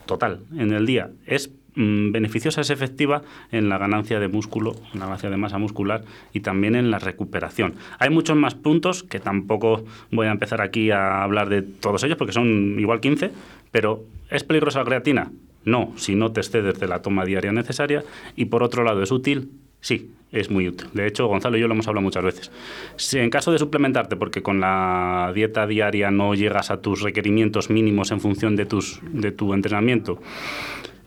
total 0.05 0.41
en 0.57 0.71
el 0.71 0.85
día 0.85 1.09
es 1.25 1.51
mm, 1.75 2.11
beneficiosa, 2.11 2.61
es 2.61 2.69
efectiva 2.69 3.23
en 3.51 3.69
la 3.69 3.77
ganancia 3.77 4.19
de 4.19 4.27
músculo, 4.27 4.75
en 4.93 4.99
la 4.99 5.05
ganancia 5.05 5.29
de 5.29 5.37
masa 5.37 5.57
muscular 5.57 6.03
y 6.33 6.41
también 6.41 6.75
en 6.75 6.91
la 6.91 6.99
recuperación. 6.99 7.75
Hay 7.99 8.09
muchos 8.09 8.35
más 8.35 8.55
puntos 8.55 9.03
que 9.03 9.19
tampoco 9.19 9.85
voy 10.11 10.27
a 10.27 10.31
empezar 10.31 10.61
aquí 10.61 10.91
a 10.91 11.23
hablar 11.23 11.49
de 11.49 11.61
todos 11.61 12.03
ellos 12.03 12.17
porque 12.17 12.33
son 12.33 12.79
igual 12.79 12.99
15, 12.99 13.31
pero 13.71 14.03
¿es 14.29 14.43
peligrosa 14.43 14.79
la 14.79 14.85
creatina? 14.85 15.31
No, 15.65 15.93
si 15.97 16.15
no 16.15 16.31
te 16.31 16.41
excedes 16.41 16.79
de 16.79 16.87
la 16.87 17.01
toma 17.01 17.25
diaria 17.25 17.51
necesaria. 17.51 18.03
Y 18.35 18.45
por 18.45 18.61
otro 18.61 18.83
lado, 18.83 19.01
¿es 19.01 19.11
útil? 19.11 19.49
Sí, 19.85 20.15
es 20.31 20.49
muy 20.49 20.67
útil. 20.67 20.87
De 20.93 21.05
hecho, 21.05 21.27
Gonzalo 21.27 21.57
y 21.57 21.61
yo 21.61 21.67
lo 21.67 21.75
hemos 21.75 21.87
hablado 21.87 22.01
muchas 22.01 22.23
veces. 22.23 22.51
Si 22.95 23.19
en 23.19 23.29
caso 23.29 23.51
de 23.51 23.59
suplementarte, 23.59 24.15
porque 24.15 24.41
con 24.41 24.59
la 24.59 25.31
dieta 25.35 25.67
diaria 25.67 26.09
no 26.09 26.33
llegas 26.33 26.71
a 26.71 26.81
tus 26.81 27.03
requerimientos 27.03 27.69
mínimos 27.69 28.09
en 28.09 28.19
función 28.19 28.55
de, 28.55 28.65
tus, 28.65 28.99
de 29.03 29.31
tu 29.31 29.53
entrenamiento 29.53 30.19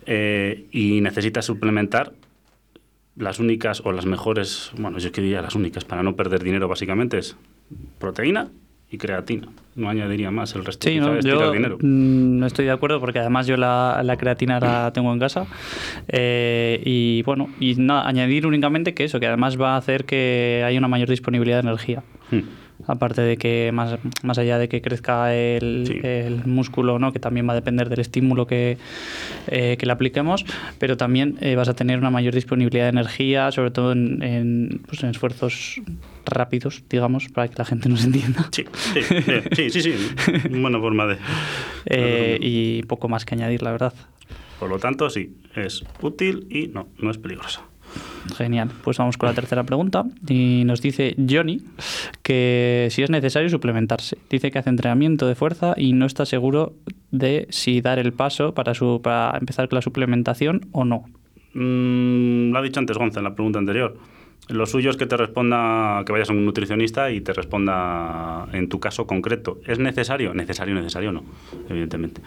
eh, 0.05 0.63
y 0.71 1.01
necesitas 1.01 1.43
suplementar, 1.43 2.13
las 3.17 3.39
únicas 3.39 3.81
o 3.83 3.91
las 3.91 4.05
mejores, 4.05 4.71
bueno, 4.77 4.97
yo 4.97 5.07
es 5.07 5.11
que 5.11 5.19
diría 5.19 5.41
las 5.41 5.55
únicas 5.55 5.83
para 5.83 6.01
no 6.01 6.15
perder 6.15 6.41
dinero 6.41 6.69
básicamente 6.69 7.17
es 7.17 7.35
proteína 7.99 8.49
y 8.91 8.97
creatina. 8.97 9.47
No 9.75 9.87
añadiría 9.87 10.31
más, 10.31 10.55
el 10.55 10.65
resto 10.65 10.89
Sí, 10.89 10.99
no, 10.99 11.15
es 11.15 11.23
tirar 11.23 11.39
yo 11.39 11.51
dinero. 11.51 11.77
mm, 11.79 12.43
estoy 12.43 12.65
de 12.65 12.71
acuerdo 12.71 12.99
porque 12.99 13.19
además 13.19 13.47
yo 13.47 13.55
la, 13.55 14.01
la 14.03 14.17
creatina 14.17 14.59
la 14.59 14.91
tengo 14.93 15.13
en 15.13 15.19
casa 15.19 15.45
eh, 16.07 16.81
y 16.83 17.21
bueno, 17.23 17.49
y 17.59 17.75
nada, 17.75 18.07
añadir 18.07 18.45
únicamente 18.47 18.93
que 18.93 19.03
eso, 19.05 19.19
que 19.19 19.27
además 19.27 19.59
va 19.59 19.75
a 19.75 19.77
hacer 19.77 20.05
que 20.05 20.63
haya 20.65 20.77
una 20.79 20.87
mayor 20.87 21.09
disponibilidad 21.09 21.57
de 21.61 21.67
energía. 21.69 22.03
Hmm. 22.31 22.39
Aparte 22.87 23.21
de 23.21 23.35
que 23.35 23.71
más, 23.73 23.99
más 24.23 24.37
allá 24.37 24.57
de 24.57 24.69
que 24.69 24.81
crezca 24.81 25.35
el, 25.35 25.83
Sí. 25.85 25.99
el 26.01 26.45
músculo, 26.45 26.97
¿no? 26.97 27.11
que 27.11 27.19
también 27.19 27.45
va 27.47 27.51
a 27.51 27.55
depender 27.55 27.89
del 27.89 27.99
estímulo 27.99 28.47
que, 28.47 28.77
eh, 29.47 29.75
que 29.77 29.85
le 29.85 29.91
apliquemos, 29.91 30.45
pero 30.79 30.95
también 30.95 31.37
eh, 31.41 31.55
vas 31.55 31.67
a 31.67 31.73
tener 31.73 31.99
una 31.99 32.09
mayor 32.09 32.33
disponibilidad 32.33 32.85
de 32.85 32.89
energía, 32.91 33.51
sobre 33.51 33.71
todo 33.71 33.91
en, 33.91 34.23
en, 34.23 34.81
pues, 34.87 35.03
en 35.03 35.09
esfuerzos 35.09 35.81
rápidos, 36.31 36.83
digamos, 36.89 37.29
para 37.29 37.47
que 37.47 37.55
la 37.57 37.65
gente 37.65 37.89
nos 37.89 38.03
entienda. 38.03 38.47
Sí, 38.51 38.65
sí, 38.93 39.01
sí, 39.55 39.69
sí, 39.69 39.81
sí. 39.81 39.93
Buena 40.49 40.79
forma 40.79 41.05
de. 41.07 41.17
Eh, 41.85 42.37
y 42.41 42.83
poco 42.83 43.09
más 43.09 43.25
que 43.25 43.35
añadir, 43.35 43.61
la 43.61 43.71
verdad. 43.71 43.93
Por 44.59 44.69
lo 44.69 44.79
tanto, 44.79 45.09
sí, 45.09 45.37
es 45.55 45.83
útil 46.01 46.47
y 46.49 46.67
no, 46.67 46.89
no 46.97 47.11
es 47.11 47.17
peligrosa. 47.17 47.61
Genial. 48.35 48.69
Pues 48.83 48.97
vamos 48.97 49.17
con 49.17 49.29
la 49.29 49.35
tercera 49.35 49.63
pregunta. 49.63 50.05
Y 50.27 50.63
nos 50.65 50.81
dice 50.81 51.15
Johnny 51.17 51.61
que 52.21 52.87
si 52.91 53.01
es 53.01 53.09
necesario 53.09 53.49
suplementarse. 53.49 54.17
Dice 54.29 54.51
que 54.51 54.59
hace 54.59 54.69
entrenamiento 54.69 55.27
de 55.27 55.35
fuerza 55.35 55.73
y 55.77 55.93
no 55.93 56.05
está 56.05 56.25
seguro 56.25 56.73
de 57.11 57.47
si 57.49 57.81
dar 57.81 57.99
el 57.99 58.13
paso 58.13 58.53
para, 58.53 58.73
su, 58.73 59.01
para 59.01 59.37
empezar 59.37 59.69
con 59.69 59.77
la 59.77 59.81
suplementación 59.81 60.67
o 60.71 60.85
no. 60.85 61.05
Mm, 61.53 62.51
lo 62.51 62.59
ha 62.59 62.61
dicho 62.61 62.79
antes 62.79 62.97
Gonza 62.97 63.19
en 63.19 63.23
la 63.23 63.33
pregunta 63.33 63.59
anterior. 63.59 63.97
Lo 64.49 64.65
suyo 64.65 64.89
es 64.89 64.97
que 64.97 65.05
te 65.05 65.15
responda, 65.15 66.03
que 66.05 66.11
vayas 66.11 66.29
a 66.31 66.33
un 66.33 66.43
nutricionista 66.43 67.11
y 67.11 67.21
te 67.21 67.33
responda 67.33 68.47
en 68.51 68.67
tu 68.67 68.79
caso 68.79 69.05
concreto. 69.05 69.59
¿Es 69.65 69.77
necesario? 69.77 70.33
Necesario, 70.33 70.73
necesario 70.73 71.11
no, 71.11 71.23
evidentemente. 71.69 72.21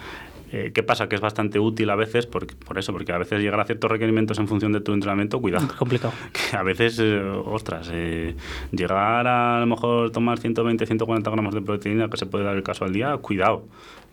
Eh, 0.53 0.71
¿Qué 0.73 0.83
pasa? 0.83 1.09
Que 1.09 1.17
es 1.17 1.21
bastante 1.21 1.59
útil 1.59 1.91
a 1.91 1.97
veces, 1.97 2.27
por, 2.27 2.47
por 2.59 2.79
eso, 2.79 2.93
porque 2.93 3.11
a 3.11 3.19
veces 3.19 3.41
llegar 3.41 3.59
a 3.59 3.65
ciertos 3.65 3.91
requerimientos 3.91 4.39
en 4.39 4.47
función 4.47 4.71
de 4.71 4.81
tu 4.81 4.93
entrenamiento, 4.93 5.41
cuidado. 5.41 5.67
Complicado. 5.79 6.13
que 6.33 6.57
a 6.57 6.63
veces, 6.63 6.99
eh, 7.01 7.21
ostras, 7.21 7.91
eh, 7.93 8.37
llegar 8.71 9.27
a, 9.27 9.57
a 9.57 9.61
lo 9.61 9.67
mejor 9.67 10.13
tomar 10.13 10.39
120, 10.39 10.87
140 10.87 11.29
gramos 11.31 11.55
de 11.55 11.63
proteína, 11.63 12.09
que 12.09 12.19
se 12.19 12.27
puede 12.27 12.45
dar 12.45 12.55
el 12.55 12.63
caso 12.63 12.85
al 12.85 12.93
día, 12.93 13.17
cuidado, 13.17 13.65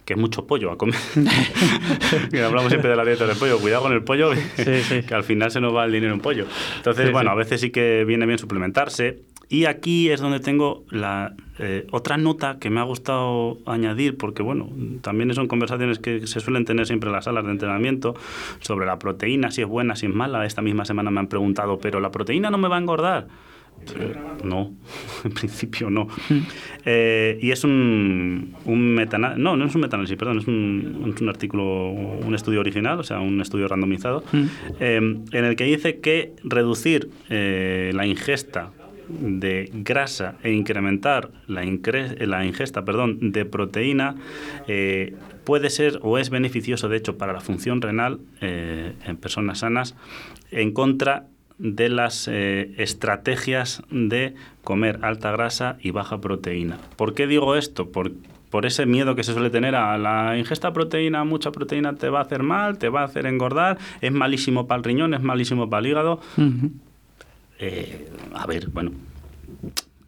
que 0.09 0.13
es 0.13 0.19
mucho 0.19 0.47
pollo 0.47 0.71
a 0.71 0.75
comer. 0.75 0.95
Hablamos 2.43 2.69
siempre 2.69 2.89
de 2.89 2.95
la 2.95 3.05
dieta 3.05 3.27
del 3.27 3.37
pollo. 3.37 3.59
Cuidado 3.59 3.83
con 3.83 3.93
el 3.93 4.03
pollo, 4.03 4.33
Sí, 4.33 4.81
sí. 4.81 5.03
que 5.07 5.13
al 5.13 5.23
final 5.23 5.51
se 5.51 5.61
nos 5.61 5.75
va 5.75 5.85
el 5.85 5.91
dinero 5.91 6.15
en 6.15 6.19
pollo. 6.19 6.47
Entonces, 6.77 7.05
Sí, 7.05 7.11
bueno, 7.11 7.29
a 7.29 7.35
veces 7.35 7.61
sí 7.61 7.69
que 7.69 8.05
viene 8.05 8.25
bien 8.25 8.39
suplementarse. 8.39 9.19
Y 9.49 9.65
aquí 9.65 10.09
es 10.09 10.19
donde 10.19 10.39
tengo 10.39 10.83
la 10.89 11.35
eh, 11.59 11.85
otra 11.91 12.17
nota 12.17 12.57
que 12.59 12.71
me 12.71 12.79
ha 12.79 12.83
gustado 12.83 13.59
añadir, 13.67 14.17
porque 14.17 14.41
bueno, 14.41 14.67
también 15.01 15.31
son 15.35 15.47
conversaciones 15.47 15.99
que 15.99 16.25
se 16.25 16.39
suelen 16.39 16.65
tener 16.65 16.87
siempre 16.87 17.09
en 17.09 17.13
las 17.13 17.25
salas 17.25 17.45
de 17.45 17.51
entrenamiento 17.51 18.15
sobre 18.61 18.87
la 18.87 18.97
proteína, 18.97 19.51
si 19.51 19.61
es 19.61 19.67
buena, 19.67 19.95
si 19.95 20.07
es 20.07 20.11
mala. 20.13 20.43
Esta 20.43 20.63
misma 20.63 20.85
semana 20.85 21.11
me 21.11 21.19
han 21.19 21.27
preguntado, 21.27 21.77
¿pero 21.77 21.99
la 21.99 22.09
proteína 22.09 22.49
no 22.49 22.57
me 22.57 22.67
va 22.67 22.77
a 22.77 22.79
engordar? 22.79 23.27
No, 24.43 24.73
en 25.23 25.31
principio 25.31 25.89
no. 25.89 26.07
Eh, 26.85 27.37
y 27.41 27.51
es 27.51 27.63
un, 27.63 28.55
un 28.65 28.93
metaanálisis, 28.93 29.43
no, 29.43 29.55
no 29.57 29.65
es 29.65 29.75
un 29.75 29.81
metaanálisis, 29.81 30.15
perdón, 30.17 30.39
es 30.39 30.47
un, 30.47 31.11
es 31.15 31.21
un 31.21 31.29
artículo, 31.29 31.89
un 31.91 32.35
estudio 32.35 32.59
original, 32.59 32.99
o 32.99 33.03
sea, 33.03 33.19
un 33.19 33.41
estudio 33.41 33.67
randomizado, 33.67 34.23
eh, 34.79 34.95
en 34.97 35.45
el 35.45 35.55
que 35.55 35.65
dice 35.65 35.99
que 35.99 36.33
reducir 36.43 37.09
eh, 37.29 37.91
la 37.93 38.05
ingesta 38.05 38.71
de 39.09 39.71
grasa 39.73 40.35
e 40.43 40.51
incrementar 40.53 41.31
la, 41.47 41.65
incre- 41.65 42.15
la 42.27 42.45
ingesta 42.45 42.85
perdón, 42.85 43.31
de 43.31 43.43
proteína 43.43 44.15
eh, 44.67 45.15
puede 45.45 45.71
ser 45.71 45.97
o 46.03 46.19
es 46.19 46.29
beneficioso, 46.29 46.89
de 46.89 46.97
hecho, 46.97 47.17
para 47.17 47.33
la 47.33 47.41
función 47.41 47.81
renal 47.81 48.19
eh, 48.39 48.93
en 49.07 49.17
personas 49.17 49.59
sanas 49.59 49.95
en 50.51 50.71
contra 50.73 51.25
de 51.59 51.89
las 51.89 52.27
eh, 52.27 52.73
estrategias 52.77 53.83
de 53.91 54.33
comer 54.63 54.99
alta 55.03 55.31
grasa 55.31 55.77
y 55.81 55.91
baja 55.91 56.19
proteína. 56.19 56.77
¿Por 56.95 57.13
qué 57.13 57.27
digo 57.27 57.55
esto? 57.55 57.89
Por, 57.89 58.13
por 58.49 58.65
ese 58.65 58.85
miedo 58.85 59.15
que 59.15 59.23
se 59.23 59.33
suele 59.33 59.49
tener 59.49 59.75
a 59.75 59.97
la 59.97 60.37
ingesta 60.37 60.69
de 60.69 60.73
proteína, 60.73 61.23
mucha 61.25 61.51
proteína 61.51 61.95
te 61.95 62.09
va 62.09 62.19
a 62.19 62.23
hacer 62.23 62.43
mal, 62.43 62.77
te 62.77 62.89
va 62.89 63.01
a 63.01 63.05
hacer 63.05 63.25
engordar, 63.25 63.77
es 64.01 64.11
malísimo 64.11 64.67
para 64.67 64.79
el 64.79 64.83
riñón, 64.85 65.13
es 65.13 65.21
malísimo 65.21 65.69
para 65.69 65.81
el 65.81 65.87
hígado. 65.87 66.21
Eh, 67.59 68.09
a 68.33 68.47
ver, 68.47 68.69
bueno, 68.69 68.91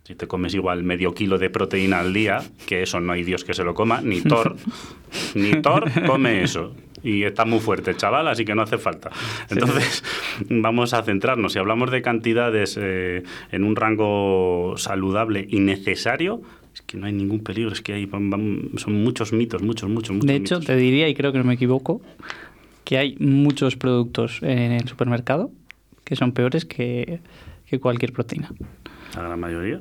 si 0.03 0.15
te 0.15 0.27
comes 0.27 0.53
igual 0.53 0.83
medio 0.83 1.13
kilo 1.13 1.37
de 1.37 1.49
proteína 1.49 1.99
al 1.99 2.13
día, 2.13 2.41
que 2.65 2.81
eso 2.81 2.99
no 3.01 3.11
hay 3.11 3.23
Dios 3.23 3.43
que 3.43 3.53
se 3.53 3.63
lo 3.63 3.73
coma, 3.73 4.01
ni 4.01 4.21
Thor, 4.21 4.55
ni 5.35 5.61
Thor 5.61 5.91
come 6.05 6.43
eso. 6.43 6.73
Y 7.03 7.23
está 7.23 7.45
muy 7.45 7.59
fuerte, 7.59 7.95
chaval, 7.95 8.27
así 8.27 8.45
que 8.45 8.53
no 8.53 8.61
hace 8.61 8.77
falta. 8.77 9.09
Entonces, 9.49 10.03
vamos 10.49 10.93
a 10.93 11.03
centrarnos. 11.03 11.53
Si 11.53 11.59
hablamos 11.59 11.89
de 11.91 12.01
cantidades 12.01 12.77
eh, 12.79 13.23
en 13.51 13.63
un 13.63 13.75
rango 13.75 14.75
saludable 14.77 15.45
y 15.49 15.59
necesario, 15.59 16.41
es 16.73 16.81
que 16.81 16.97
no 16.97 17.07
hay 17.07 17.13
ningún 17.13 17.39
peligro, 17.39 17.71
es 17.71 17.81
que 17.81 17.93
hay, 17.93 18.07
son 18.07 19.03
muchos 19.03 19.33
mitos, 19.33 19.61
muchos, 19.61 19.89
muchos, 19.89 20.15
muchos 20.15 20.27
De 20.27 20.35
hecho, 20.35 20.55
mitos. 20.55 20.65
te 20.67 20.75
diría, 20.75 21.09
y 21.09 21.15
creo 21.15 21.31
que 21.31 21.39
no 21.39 21.43
me 21.43 21.55
equivoco, 21.55 22.01
que 22.83 22.97
hay 22.97 23.15
muchos 23.19 23.75
productos 23.75 24.39
en 24.41 24.71
el 24.71 24.87
supermercado 24.87 25.51
que 26.03 26.15
son 26.15 26.33
peores 26.33 26.65
que, 26.65 27.19
que 27.65 27.79
cualquier 27.79 28.11
proteína. 28.11 28.51
La 29.15 29.23
gran 29.23 29.39
mayoría. 29.39 29.79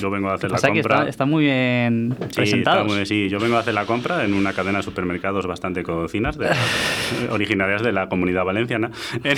Yo 0.00 0.10
vengo 0.10 0.28
a 0.30 0.34
hacer 0.34 0.50
la 0.50 0.58
compra. 0.58 0.80
está, 0.98 1.08
está 1.08 1.24
muy 1.26 1.44
bien 1.44 2.16
Sí, 2.30 2.62
muy- 2.86 3.06
sí, 3.06 3.28
yo 3.28 3.38
vengo 3.38 3.56
a 3.56 3.60
hacer 3.60 3.74
la 3.74 3.86
compra 3.86 4.24
en 4.24 4.34
una 4.34 4.52
cadena 4.52 4.78
de 4.78 4.82
supermercados 4.82 5.46
bastante 5.46 5.82
conocidas, 5.84 6.36
de, 6.36 6.48
originarias 7.30 7.82
de 7.82 7.92
la 7.92 8.08
comunidad 8.08 8.44
valenciana, 8.44 8.90
en, 9.22 9.36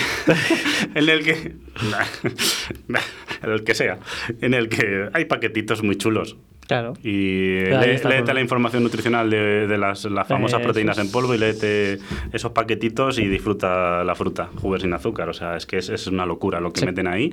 en 0.94 1.08
el 1.08 1.22
que. 1.24 1.32
en 3.42 3.50
el 3.50 3.64
que 3.64 3.74
sea. 3.74 3.98
En 4.40 4.54
el 4.54 4.68
que 4.68 5.08
hay 5.12 5.24
paquetitos 5.26 5.82
muy 5.82 5.96
chulos. 5.96 6.36
Claro. 6.66 6.94
Y 7.04 7.58
está, 7.58 8.08
léete 8.08 8.34
la 8.34 8.40
información 8.40 8.82
nutricional 8.82 9.30
de, 9.30 9.68
de 9.68 9.78
las, 9.78 10.04
las 10.06 10.26
famosas 10.26 10.60
proteínas 10.62 10.98
en 10.98 11.12
polvo 11.12 11.32
y 11.32 11.38
léete 11.38 12.00
esos 12.32 12.50
paquetitos 12.50 13.20
y 13.20 13.28
disfruta 13.28 14.02
la 14.02 14.14
fruta, 14.16 14.48
jugos 14.56 14.82
sin 14.82 14.92
azúcar. 14.92 15.28
O 15.28 15.32
sea, 15.32 15.56
es 15.56 15.64
que 15.64 15.78
es, 15.78 15.88
es 15.90 16.08
una 16.08 16.26
locura 16.26 16.58
lo 16.58 16.72
que 16.72 16.80
Sí. 16.80 16.86
meten 16.86 17.06
ahí 17.06 17.32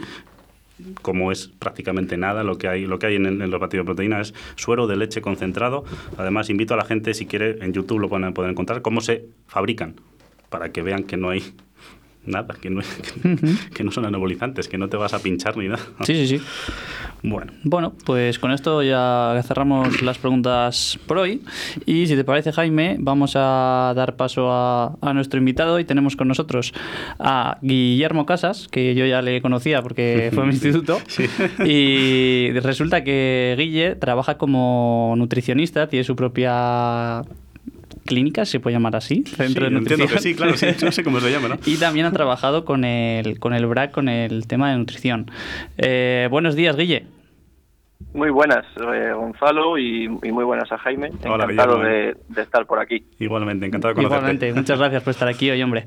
como 1.02 1.32
es 1.32 1.48
prácticamente 1.60 2.18
nada 2.18 2.44
lo 2.44 2.58
que 2.58 2.68
hay 2.68 2.86
lo 2.86 3.00
que 3.00 3.08
hay 3.08 3.16
en, 3.16 3.50
los 3.50 3.60
batidos 3.60 3.86
de 3.86 3.88
proteína 3.88 4.22
es 4.22 4.34
suero 4.56 4.88
de 4.88 4.96
leche 4.96 5.22
concentrado. 5.22 5.84
Además 6.18 6.50
invito 6.50 6.74
a 6.74 6.78
la 6.78 6.86
gente 6.86 7.14
si 7.14 7.26
quiere 7.26 7.64
en 7.64 7.74
YouTube 7.74 8.00
lo 8.00 8.10
pueden 8.10 8.52
encontrar 8.52 8.82
cómo 8.82 9.02
se 9.02 9.26
fabrican 9.48 9.96
para 10.50 10.72
que 10.72 10.82
vean 10.82 11.04
que 11.04 11.18
no 11.18 11.30
hay 11.30 11.44
nada 12.26 12.56
que 12.60 12.70
no, 12.70 12.82
que, 13.24 13.56
que 13.74 13.84
no 13.84 13.92
son 13.92 14.06
anabolizantes 14.06 14.68
que 14.68 14.78
no 14.78 14.90
te 14.90 14.98
vas 14.98 15.14
a 15.14 15.20
pinchar 15.20 15.58
ni 15.58 15.68
nada 15.68 15.82
Sí, 16.04 16.28
sí, 16.28 16.38
sí. 16.38 16.44
bueno 17.22 17.52
Bueno, 17.64 17.94
pues 18.06 18.40
con 18.40 18.52
esto 18.52 18.82
ya 18.84 19.42
cerramos 19.46 20.02
las 20.02 20.18
preguntas 20.18 21.00
por 21.06 21.18
hoy. 21.18 21.42
Y 21.86 22.08
si 22.08 22.16
te 22.16 22.24
parece, 22.24 22.52
Jaime, 22.52 22.98
vamos 23.00 23.34
a 23.36 23.94
dar 23.96 24.16
paso 24.16 24.52
a, 24.52 24.98
a 25.02 25.14
nuestro 25.14 25.38
invitado. 25.40 25.80
Y 25.80 25.86
tenemos 25.86 26.16
con 26.16 26.28
nosotros 26.28 26.74
a 27.20 27.58
Guillermo 27.62 28.26
Casas, 28.26 28.68
que 28.70 28.96
yo 28.96 29.06
ya 29.06 29.22
le 29.22 29.42
conocía 29.42 29.82
porque 29.82 30.32
fue 30.34 30.44
a 30.44 30.46
mi 30.46 30.54
instituto. 30.54 31.00
Y 31.66 32.52
resulta 32.60 33.04
que 33.04 33.56
Guille 33.58 33.96
trabaja 33.96 34.38
como 34.38 35.14
nutricionista, 35.18 35.88
tiene 35.88 36.04
su 36.04 36.16
propia 36.16 37.22
clínica, 38.14 38.46
se 38.46 38.60
puede 38.60 38.76
llamar 38.76 38.96
así, 38.96 39.24
centro 39.26 39.66
Sí, 39.68 39.72
de 39.74 39.78
entiendo 39.80 39.80
nutrición. 40.06 40.08
que 40.10 40.20
sí 40.20 40.36
claro 40.36 40.56
sí, 40.58 40.68
no 40.86 40.92
sé 40.92 41.04
cómo 41.04 41.20
se 41.20 41.32
llama 41.32 41.48
¿no? 41.50 41.58
Y 41.66 41.78
también 41.78 42.06
ha 42.06 42.12
trabajado 42.12 42.64
con 42.66 42.84
el, 42.86 43.40
con 43.40 43.54
el 43.54 43.66
BRAC, 43.66 43.92
con 43.92 44.08
el 44.10 44.48
tema 44.48 44.72
de 44.72 44.78
nutrición. 44.78 45.30
Eh, 45.78 46.28
buenos 46.32 46.56
días, 46.56 46.76
Guille. 46.78 47.06
Muy 48.14 48.30
buenas, 48.30 48.66
eh, 48.78 49.12
Gonzalo, 49.16 49.78
y, 49.78 50.04
y 50.06 50.32
muy 50.32 50.44
buenas 50.44 50.72
a 50.72 50.78
Jaime. 50.78 51.10
Hola, 51.26 51.46
Encantado 51.46 51.80
de 51.80 52.16
estar 52.38 52.66
por 52.68 52.80
aquí. 52.80 53.04
igualmente 53.20 53.66
encantado 53.66 53.94
de 53.94 53.96
conocerte 53.96 54.18
Igualmente, 54.46 54.54
muchas 54.54 54.78
gracias 54.78 55.04
por 55.04 55.12
estar 55.12 55.28
aquí 55.28 55.50
hoy, 55.50 55.64
hombre. 55.64 55.86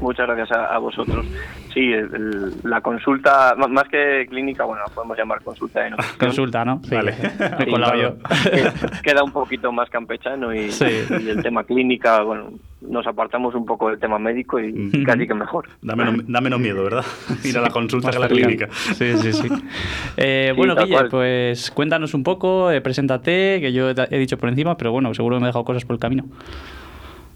Muchas 0.00 0.26
gracias 0.26 0.52
a, 0.52 0.66
a 0.74 0.78
vosotros. 0.78 1.26
Sí, 1.74 1.92
el- 1.92 2.14
el- 2.14 2.52
la 2.64 2.80
consulta, 2.80 3.54
más 3.68 3.88
que 3.88 4.26
clínica, 4.28 4.64
bueno, 4.64 4.82
la 4.86 4.94
podemos 4.94 5.16
llamar 5.18 5.42
consulta 5.42 5.80
de. 5.82 5.90
Consulta, 6.18 6.64
¿no? 6.64 6.80
Sí, 6.84 6.94
Vale. 6.94 7.12
me 7.58 7.64
Sí, 7.64 7.72
claro. 7.72 8.00
yo. 8.00 8.14
Queda 9.02 9.22
un 9.24 9.32
poquito 9.32 9.72
más 9.72 9.88
campechano 9.90 10.54
y, 10.54 10.70
Sí. 10.70 10.86
y 11.10 11.28
el 11.30 11.42
tema 11.42 11.64
clínica, 11.64 12.22
bueno, 12.22 12.50
nos 12.80 13.06
apartamos 13.06 13.54
un 13.56 13.66
poco 13.66 13.90
del 13.90 13.98
tema 13.98 14.18
médico 14.18 14.60
y 14.60 15.04
casi 15.04 15.26
que 15.26 15.34
mejor. 15.34 15.68
da 15.82 15.96
menos, 15.96 16.16
da 16.28 16.40
menos 16.40 16.60
miedo 16.60 16.84
verdad 16.84 17.04
ir 17.44 17.58
a 17.58 17.60
la 17.60 17.70
consulta 17.70 18.06
Más 18.08 18.16
que 18.16 18.22
a 18.22 18.26
la 18.26 18.28
clínica 18.28 18.68
Sí, 18.72 19.16
sí, 19.18 19.32
sí. 19.32 19.48
Eh, 20.16 20.50
Sí, 20.52 20.56
bueno, 20.56 20.74
Guille, 20.76 21.04
pues 21.10 21.70
cuéntanos 21.72 22.14
un 22.14 22.22
poco, 22.22 22.70
eh, 22.70 22.80
preséntate, 22.80 23.60
que 23.60 23.72
yo 23.72 23.90
he 23.90 24.18
dicho 24.18 24.38
por 24.38 24.48
encima, 24.48 24.76
pero 24.76 24.92
bueno, 24.92 25.12
seguro 25.14 25.36
que 25.36 25.40
me 25.40 25.46
he 25.46 25.48
dejado 25.48 25.64
cosas 25.64 25.84
por 25.84 25.94
el 25.94 26.00
camino. 26.00 26.24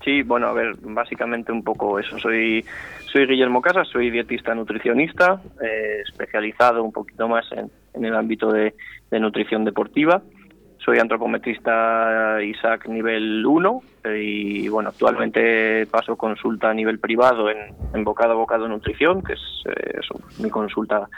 Sí, 0.04 0.23
bueno, 0.23 0.49
a 0.49 0.52
ver, 0.52 0.75
básicamente 0.80 1.52
un 1.52 1.62
poco 1.62 1.99
eso. 1.99 2.18
Soy, 2.18 2.64
soy 3.12 3.26
Guillermo 3.26 3.62
Casas, 3.62 3.88
soy 3.88 4.11
dietista 4.11 4.54
nutricionista, 4.54 5.40
eh, 5.62 6.02
especializado 6.06 6.82
un 6.82 6.92
poquito 6.92 7.28
más 7.28 7.44
en, 7.52 7.71
en 7.94 8.04
el 8.04 8.14
ámbito 8.14 8.50
de, 8.50 8.75
de 9.11 9.21
nutrición 9.21 9.64
deportiva. 9.64 10.23
Soy 10.85 10.99
antropometrista 10.99 12.42
ISAC 12.42 12.88
nivel 12.88 13.47
1 13.47 13.82
eh, 14.04 14.21
y 14.21 14.68
bueno, 14.68 14.88
actualmente 14.88 15.87
paso 15.87 16.16
consulta 16.16 16.71
a 16.71 16.75
nivel 16.75 16.99
privado 16.99 17.49
en, 17.50 17.59
en 17.94 18.02
Bocado 18.02 18.32
a 18.32 18.37
Bocado 18.37 18.66
Nutrición, 18.66 19.23
que 19.23 19.35
es 19.35 19.40
eh, 19.66 20.00
eso, 20.00 20.21
mi 20.42 20.50
consulta 20.50 21.09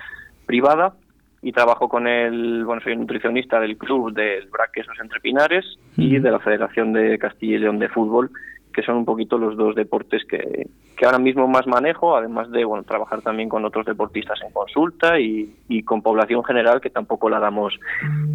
privada. 0.45 0.93
Y 1.41 1.53
trabajo 1.53 1.89
con 1.89 2.07
el, 2.07 2.65
bueno, 2.65 2.81
soy 2.83 2.97
nutricionista 2.97 3.61
del 3.61 3.77
club 3.77 4.15
del 4.15 4.49
BRAC 4.49 4.71
Quesos 4.73 4.97
Entre 4.99 5.21
Pinares 5.21 5.65
y 5.97 6.19
de 6.19 6.31
la 6.31 6.39
Federación 6.39 6.95
de 6.95 7.19
Castilla 7.19 7.57
y 7.57 7.59
León 7.59 7.79
de 7.79 7.91
Fútbol, 7.91 8.31
que 8.75 8.83
son 8.83 8.97
un 8.97 9.05
poquito 9.05 9.39
los 9.39 9.57
dos 9.57 9.75
deportes 9.75 10.25
que, 10.25 10.69
que 10.97 11.07
ahora 11.07 11.19
mismo 11.19 11.47
más 11.49 11.67
manejo, 11.67 12.17
además 12.17 12.51
de 12.51 12.65
bueno 12.65 12.85
trabajar 12.85 13.23
también 13.23 13.49
con 13.49 13.65
otros 13.65 13.87
deportistas 13.87 14.41
en 14.43 14.53
consulta 14.53 15.19
y, 15.19 15.55
y 15.69 15.83
con 15.83 16.03
población 16.03 16.45
general 16.45 16.81
que 16.81 16.91
tampoco 16.91 17.31
la 17.31 17.39
damos 17.39 17.79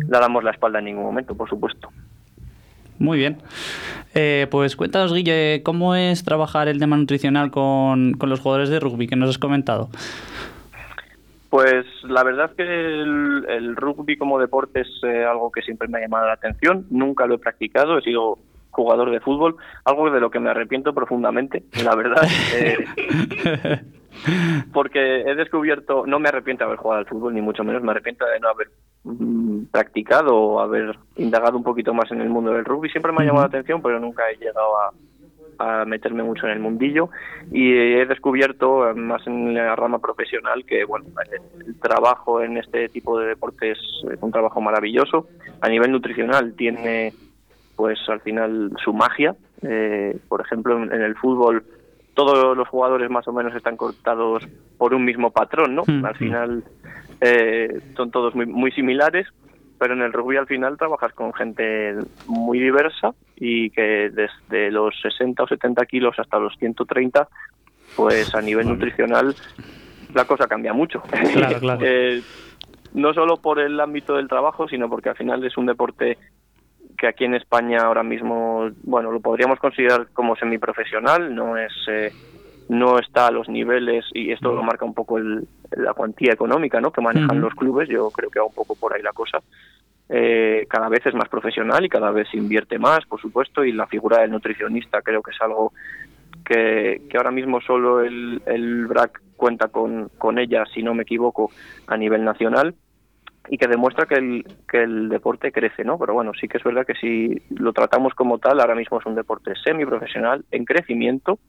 la 0.08 0.20
damos 0.20 0.44
la 0.44 0.52
espalda 0.52 0.80
en 0.80 0.86
ningún 0.86 1.04
momento, 1.04 1.36
por 1.36 1.50
supuesto. 1.50 1.90
Muy 2.98 3.18
bien. 3.18 3.38
Eh, 4.14 4.48
pues 4.52 4.76
cuéntanos, 4.76 5.14
Guille, 5.14 5.62
¿cómo 5.64 5.96
es 5.96 6.24
trabajar 6.24 6.68
el 6.68 6.80
tema 6.80 6.98
nutricional 6.98 7.50
con, 7.50 8.14
con 8.14 8.30
los 8.30 8.42
jugadores 8.42 8.70
de 8.70 8.80
rugby 8.80 9.08
que 9.08 9.16
nos 9.16 9.30
has 9.30 9.38
comentado? 9.38 9.90
Pues 11.50 11.86
la 12.04 12.24
verdad 12.24 12.52
que 12.56 12.64
el, 12.64 13.46
el 13.48 13.76
rugby 13.76 14.18
como 14.18 14.38
deporte 14.38 14.82
es 14.82 14.90
eh, 15.04 15.26
algo 15.26 15.52
que 15.52 15.62
siempre 15.62 15.88
me 15.88 15.98
ha 15.98 16.02
llamado 16.02 16.28
la 16.28 16.34
atención. 16.34 16.86
Nunca 16.92 17.26
lo 17.26 17.36
he 17.36 17.40
practicado, 17.40 17.98
he 17.98 18.02
sido 18.02 18.38
jugador 18.80 19.12
de 19.12 19.20
fútbol, 19.20 19.58
algo 19.84 20.10
de 20.10 20.22
lo 20.22 20.32
que 20.32 20.40
me 20.40 20.50
arrepiento 20.50 20.94
profundamente, 20.94 21.64
la 21.84 21.96
verdad. 21.96 22.24
eh, 22.56 22.78
porque 24.74 25.22
he 25.22 25.36
descubierto, 25.36 26.06
no 26.08 26.20
me 26.20 26.30
arrepiento 26.30 26.64
de 26.64 26.68
haber 26.68 26.80
jugado 26.80 27.00
al 27.00 27.08
fútbol, 27.08 27.34
ni 27.34 27.42
mucho 27.42 27.66
menos 27.66 27.84
me 27.84 27.92
arrepiento 27.92 28.26
de 28.26 28.40
no 28.40 28.48
haber 28.48 28.70
mm, 29.04 29.66
practicado 29.72 30.34
o 30.36 30.60
haber 30.62 30.98
indagado 31.18 31.58
un 31.58 31.64
poquito 31.64 31.94
más 31.94 32.10
en 32.12 32.22
el 32.22 32.30
mundo 32.30 32.54
del 32.54 32.64
rugby. 32.64 32.90
Siempre 32.90 33.12
me 33.12 33.24
ha 33.24 33.26
llamado 33.26 33.44
la 33.44 33.50
atención, 33.50 33.82
pero 33.82 34.00
nunca 34.00 34.24
he 34.30 34.38
llegado 34.38 34.80
a, 34.80 34.94
a 35.60 35.86
meterme 35.86 36.24
mucho 36.24 36.48
en 36.48 36.54
el 36.54 36.60
mundillo 36.60 37.10
y 37.52 37.74
he 37.74 38.06
descubierto 38.06 38.90
eh, 38.90 38.94
más 38.94 39.28
en 39.28 39.54
la 39.54 39.76
rama 39.76 40.00
profesional 40.00 40.66
que 40.66 40.86
bueno 40.86 41.06
el, 41.30 41.68
el 41.68 41.80
trabajo 41.80 42.42
en 42.42 42.58
este 42.58 42.88
tipo 42.88 43.20
de 43.20 43.28
deportes 43.28 43.78
es 44.10 44.22
un 44.22 44.32
trabajo 44.32 44.62
maravilloso 44.62 45.28
a 45.60 45.68
nivel 45.68 45.92
nutricional 45.92 46.54
tiene 46.54 47.14
pues 47.80 47.98
al 48.10 48.20
final 48.20 48.74
su 48.84 48.92
magia. 48.92 49.38
Eh, 49.62 50.20
por 50.28 50.42
ejemplo, 50.42 50.76
en, 50.76 50.92
en 50.92 51.02
el 51.02 51.16
fútbol 51.16 51.64
todos 52.14 52.58
los 52.58 52.68
jugadores 52.68 53.10
más 53.10 53.26
o 53.30 53.32
menos 53.32 53.56
están 53.56 53.78
cortados 53.78 54.46
por 54.78 54.94
un 54.94 55.06
mismo 55.06 55.32
patrón, 55.32 55.76
¿no? 55.76 55.84
Mm. 55.88 56.06
Al 56.06 56.16
final 56.16 56.64
eh, 57.22 57.80
son 57.96 58.12
todos 58.12 58.36
muy, 58.36 58.48
muy 58.48 58.74
similares, 58.74 59.28
pero 59.78 59.94
en 59.94 60.02
el 60.02 60.12
rugby 60.12 60.36
al 60.36 60.46
final 60.46 60.78
trabajas 60.78 61.14
con 61.14 61.34
gente 61.34 61.96
muy 62.28 62.60
diversa 62.60 63.14
y 63.38 63.70
que 63.70 64.12
desde 64.12 64.72
los 64.72 64.94
60 65.02 65.42
o 65.42 65.48
70 65.48 65.86
kilos 65.86 66.20
hasta 66.20 66.38
los 66.38 66.58
130, 66.58 67.30
pues 67.96 68.36
a 68.36 68.42
nivel 68.42 68.68
nutricional 68.68 69.34
la 70.14 70.26
cosa 70.26 70.50
cambia 70.50 70.74
mucho. 70.74 71.02
Claro, 71.34 71.60
claro. 71.62 71.80
Eh, 71.86 72.22
no 72.94 73.14
solo 73.14 73.38
por 73.38 73.60
el 73.60 73.80
ámbito 73.80 74.18
del 74.18 74.28
trabajo, 74.28 74.68
sino 74.68 74.90
porque 74.90 75.10
al 75.10 75.16
final 75.16 75.46
es 75.46 75.56
un 75.58 75.68
deporte 75.68 76.18
que 77.00 77.08
aquí 77.08 77.26
en 77.26 77.34
España 77.34 77.80
ahora 77.80 78.04
mismo, 78.04 78.70
bueno, 78.84 79.12
lo 79.12 79.22
podríamos 79.22 79.58
considerar 79.60 80.08
como 80.14 80.36
semiprofesional, 80.36 81.34
no 81.34 81.58
es 81.58 81.72
eh, 81.88 82.12
no 82.68 83.00
está 83.00 83.28
a 83.28 83.32
los 83.32 83.50
niveles 83.50 84.06
y 84.14 84.32
esto 84.32 84.54
lo 84.54 84.62
marca 84.62 84.86
un 84.86 84.94
poco 84.94 85.18
el, 85.18 85.48
la 85.72 85.94
cuantía 85.94 86.34
económica, 86.34 86.80
¿no? 86.80 86.92
que 86.92 87.02
manejan 87.02 87.42
los 87.42 87.56
clubes, 87.56 87.90
yo 87.90 88.12
creo 88.12 88.30
que 88.30 88.40
va 88.40 88.46
un 88.46 88.54
poco 88.54 88.76
por 88.76 88.94
ahí 88.94 89.02
la 89.02 89.14
cosa. 89.14 89.42
Eh, 90.08 90.68
cada 90.70 90.90
vez 90.90 91.06
es 91.06 91.16
más 91.16 91.30
profesional 91.30 91.84
y 91.84 91.90
cada 91.90 92.12
vez 92.12 92.28
se 92.30 92.38
invierte 92.38 92.78
más, 92.78 93.06
por 93.06 93.20
supuesto, 93.20 93.64
y 93.64 93.72
la 93.72 93.88
figura 93.88 94.20
del 94.20 94.32
nutricionista 94.32 95.02
creo 95.02 95.24
que 95.24 95.32
es 95.32 95.42
algo 95.42 95.74
que, 96.46 97.02
que 97.10 97.18
ahora 97.18 97.32
mismo 97.32 97.60
solo 97.62 98.02
el, 98.02 98.42
el 98.46 98.86
BRAC 98.86 99.20
cuenta 99.36 99.70
con, 99.70 100.10
con 100.18 100.38
ella, 100.38 100.64
si 100.72 100.84
no 100.84 100.94
me 100.94 101.04
equivoco, 101.04 101.52
a 101.88 101.98
nivel 101.98 102.24
nacional 102.24 102.76
y 103.50 103.58
que 103.58 103.68
demuestra 103.68 104.06
que 104.06 104.16
el, 104.16 104.46
que 104.70 104.84
el 104.84 105.10
deporte 105.10 105.52
crece, 105.52 105.84
¿no? 105.84 105.98
Pero 105.98 106.14
bueno, 106.14 106.32
sí 106.40 106.48
que 106.48 106.58
es 106.58 106.64
verdad 106.64 106.86
que 106.86 106.94
si 106.94 107.42
lo 107.50 107.74
tratamos 107.74 108.14
como 108.14 108.38
tal, 108.38 108.60
ahora 108.60 108.76
mismo 108.76 109.00
es 109.00 109.06
un 109.08 109.16
deporte 109.16 109.54
semiprofesional 109.64 110.46
en 110.52 110.66
crecimiento 110.66 111.40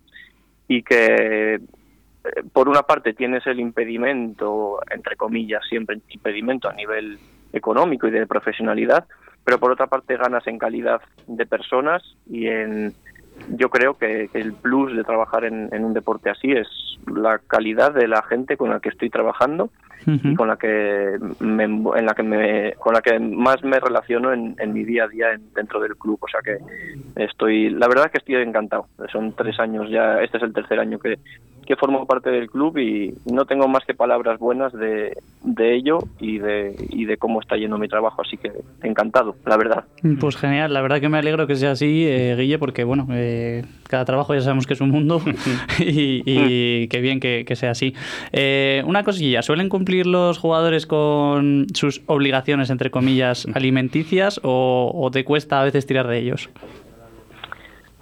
y 0.67 0.83
que 0.83 1.55
eh, 1.55 1.61
por 2.53 2.71
una 2.71 2.83
parte 2.83 3.13
tienes 3.13 3.47
el 3.47 3.61
impedimento, 3.61 4.81
entre 4.91 5.17
comillas, 5.17 5.63
siempre 5.69 6.01
impedimento 6.09 6.71
a 6.71 6.73
nivel 6.73 7.19
económico 7.53 8.09
y 8.09 8.13
de 8.13 8.27
profesionalidad, 8.27 9.05
pero 9.45 9.59
por 9.59 9.71
otra 9.71 9.87
parte 9.87 10.17
ganas 10.17 10.47
en 10.47 10.59
calidad 10.59 11.03
de 11.27 11.45
personas 11.45 12.03
y 12.31 12.47
en 12.47 12.95
yo 13.51 13.69
creo 13.69 13.97
que, 13.97 14.29
el 14.35 14.53
plus 14.55 14.95
de 14.97 15.05
trabajar 15.05 15.45
en, 15.45 15.69
en 15.73 15.85
un 15.85 15.93
deporte 15.93 16.31
así 16.31 16.53
es 16.53 16.69
la 17.07 17.39
calidad 17.39 17.93
de 17.93 18.09
la 18.09 18.23
gente 18.23 18.57
con 18.57 18.71
la 18.71 18.81
que 18.81 18.91
estoy 18.91 19.11
trabajando 19.11 19.71
y 20.07 20.35
con 20.35 20.49
la 20.49 20.57
que 20.57 21.19
me, 21.41 21.65
en 21.65 22.07
la 22.07 22.15
que 22.15 22.23
me, 22.23 22.73
con 22.79 22.95
la 22.95 23.03
que 23.03 23.19
más 23.19 23.63
me 23.63 23.79
relaciono 23.79 24.33
en, 24.33 24.57
en 24.59 24.73
mi 24.73 24.85
día 24.85 25.05
a 25.05 25.09
día 25.09 25.33
en- 25.33 25.53
dentro 25.55 25.81
del 25.81 25.97
club. 25.97 26.19
O 26.23 26.29
sea 26.29 26.41
que 26.43 26.59
estoy 27.23 27.71
la 27.71 27.87
verdad 27.89 28.07
es 28.07 28.13
que 28.13 28.19
estoy 28.19 28.37
encantado. 28.37 28.87
Son 29.13 29.33
tres 29.35 29.59
años 29.61 29.91
ya 29.91 30.21
este 30.23 30.39
es 30.39 30.43
el 30.43 30.53
tercer 30.53 30.79
año 30.81 30.99
que, 30.99 31.19
que 31.71 31.77
formo 31.77 32.05
parte 32.05 32.31
del 32.31 32.51
club 32.51 32.79
y 32.79 33.15
no 33.31 33.45
tengo 33.45 33.69
más 33.69 33.85
que 33.85 33.95
palabras 33.95 34.41
buenas 34.41 34.73
de, 34.73 35.17
de 35.45 35.77
ello 35.77 36.01
y 36.19 36.39
de 36.39 36.75
y 36.91 37.05
de 37.05 37.17
cómo 37.17 37.41
está 37.41 37.57
yendo 37.57 37.79
mi 37.79 37.87
trabajo 37.87 38.23
así 38.23 38.37
que 38.37 38.51
encantado 38.83 39.37
la 39.47 39.57
verdad 39.57 39.85
Pues 40.19 40.35
genial, 40.35 40.75
la 40.75 40.81
verdad 40.81 41.01
que 41.01 41.09
me 41.09 41.19
alegro 41.19 41.47
que 41.47 41.55
sea 41.55 41.71
así, 41.71 42.05
eh, 42.09 42.35
Guille, 42.37 42.59
porque 42.59 42.83
bueno, 42.83 43.07
eh, 43.13 43.65
cada 43.85 44.05
trabajo 44.05 44.35
ya 44.35 44.41
sabemos 44.41 44.67
que 44.67 44.75
es 44.75 44.81
un 44.81 44.91
mundo 44.91 45.23
y, 45.79 46.25
y 46.27 46.89
qué 46.89 47.01
bien 47.01 47.21
que, 47.21 47.45
que 47.47 47.55
sea 47.55 47.71
así. 47.71 47.95
Eh, 48.33 48.83
una 48.85 49.05
cosilla, 49.05 49.43
¿suelen 49.43 49.69
cumplir 49.69 50.09
los 50.09 50.39
jugadores 50.39 50.87
con 50.87 51.67
sus 51.73 52.03
obligaciones, 52.07 52.71
entre 52.71 52.91
comillas, 52.91 53.47
alimenticias 53.55 54.41
o, 54.43 54.91
o 54.93 55.11
te 55.13 55.25
cuesta 55.25 55.61
a 55.61 55.65
veces 55.65 55.87
tirar 55.87 56.09
de 56.09 56.19
ellos? 56.19 56.51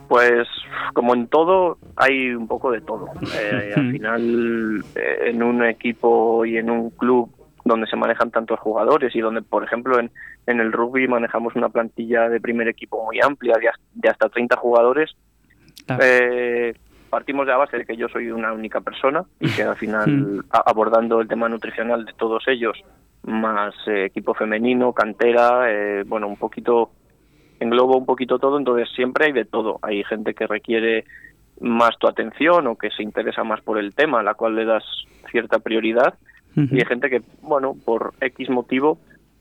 Pues 0.09 0.49
como 0.95 1.15
en 1.15 1.29
todo, 1.29 1.79
hay 1.97 2.31
un 2.35 2.49
poco 2.49 2.71
de 2.71 2.81
todo. 2.81 3.07
Eh, 3.41 3.73
al 3.77 3.91
final, 3.93 4.85
eh, 4.95 5.19
en 5.31 5.43
un 5.43 5.65
equipo 5.65 6.45
y 6.45 6.57
en 6.57 6.71
un 6.71 6.91
club 6.91 7.31
donde 7.65 7.87
se 7.87 7.97
manejan 7.97 8.31
tantos 8.31 8.59
jugadores 8.61 9.15
y 9.15 9.21
donde, 9.21 9.43
por 9.43 9.63
ejemplo, 9.63 9.99
en, 10.01 10.11
en 10.47 10.61
el 10.61 10.73
rugby 10.73 11.07
manejamos 11.07 11.55
una 11.55 11.69
plantilla 11.69 12.29
de 12.31 12.41
primer 12.41 12.67
equipo 12.69 13.05
muy 13.05 13.21
amplia, 13.21 13.57
de, 13.61 13.69
has- 13.69 13.81
de 13.95 14.09
hasta 14.09 14.29
30 14.29 14.57
jugadores, 14.57 15.15
Claro. 15.87 16.03
eh, 16.05 16.75
partimos 17.11 17.47
de 17.47 17.53
la 17.53 17.59
base 17.59 17.79
de 17.79 17.85
que 17.85 17.97
yo 17.97 18.09
soy 18.09 18.31
una 18.31 18.53
única 18.53 18.81
persona 18.81 19.23
y 19.41 19.51
que 19.51 19.63
al 19.63 19.77
final, 19.77 20.43
a- 20.51 20.63
abordando 20.71 21.21
el 21.21 21.29
tema 21.29 21.49
nutricional 21.49 22.05
de 22.07 22.13
todos 22.15 22.45
ellos, 22.49 22.79
más 23.25 23.75
eh, 23.87 24.07
equipo 24.07 24.33
femenino, 24.35 24.93
cantera, 24.95 25.71
eh, 25.71 26.05
bueno, 26.07 26.27
un 26.29 26.37
poquito 26.37 26.91
englobo 27.61 27.97
un 27.97 28.07
poquito 28.07 28.39
todo, 28.39 28.59
entonces 28.59 28.89
siempre 28.95 29.27
hay 29.27 29.33
de 29.33 29.45
todo. 29.45 29.79
Hay 29.83 30.05
gente 30.05 30.35
que 30.35 30.47
requiere 30.47 31.05
más 31.61 31.99
tu 31.99 32.07
atención 32.07 32.67
o 32.67 32.77
que 32.77 32.91
se 32.91 33.03
interesa 33.03 33.45
más 33.45 33.61
por 33.61 33.79
el 33.79 33.95
tema, 33.95 34.21
a 34.21 34.23
la 34.23 34.35
cual 34.35 34.55
le 34.55 34.65
das 34.65 34.85
cierta 35.31 35.59
prioridad, 35.59 36.15
y 36.57 36.75
hay 36.75 36.87
gente 36.87 37.09
que, 37.09 37.23
bueno, 37.43 37.77
por 37.85 38.15
X 38.21 38.51
motivo 38.51 38.99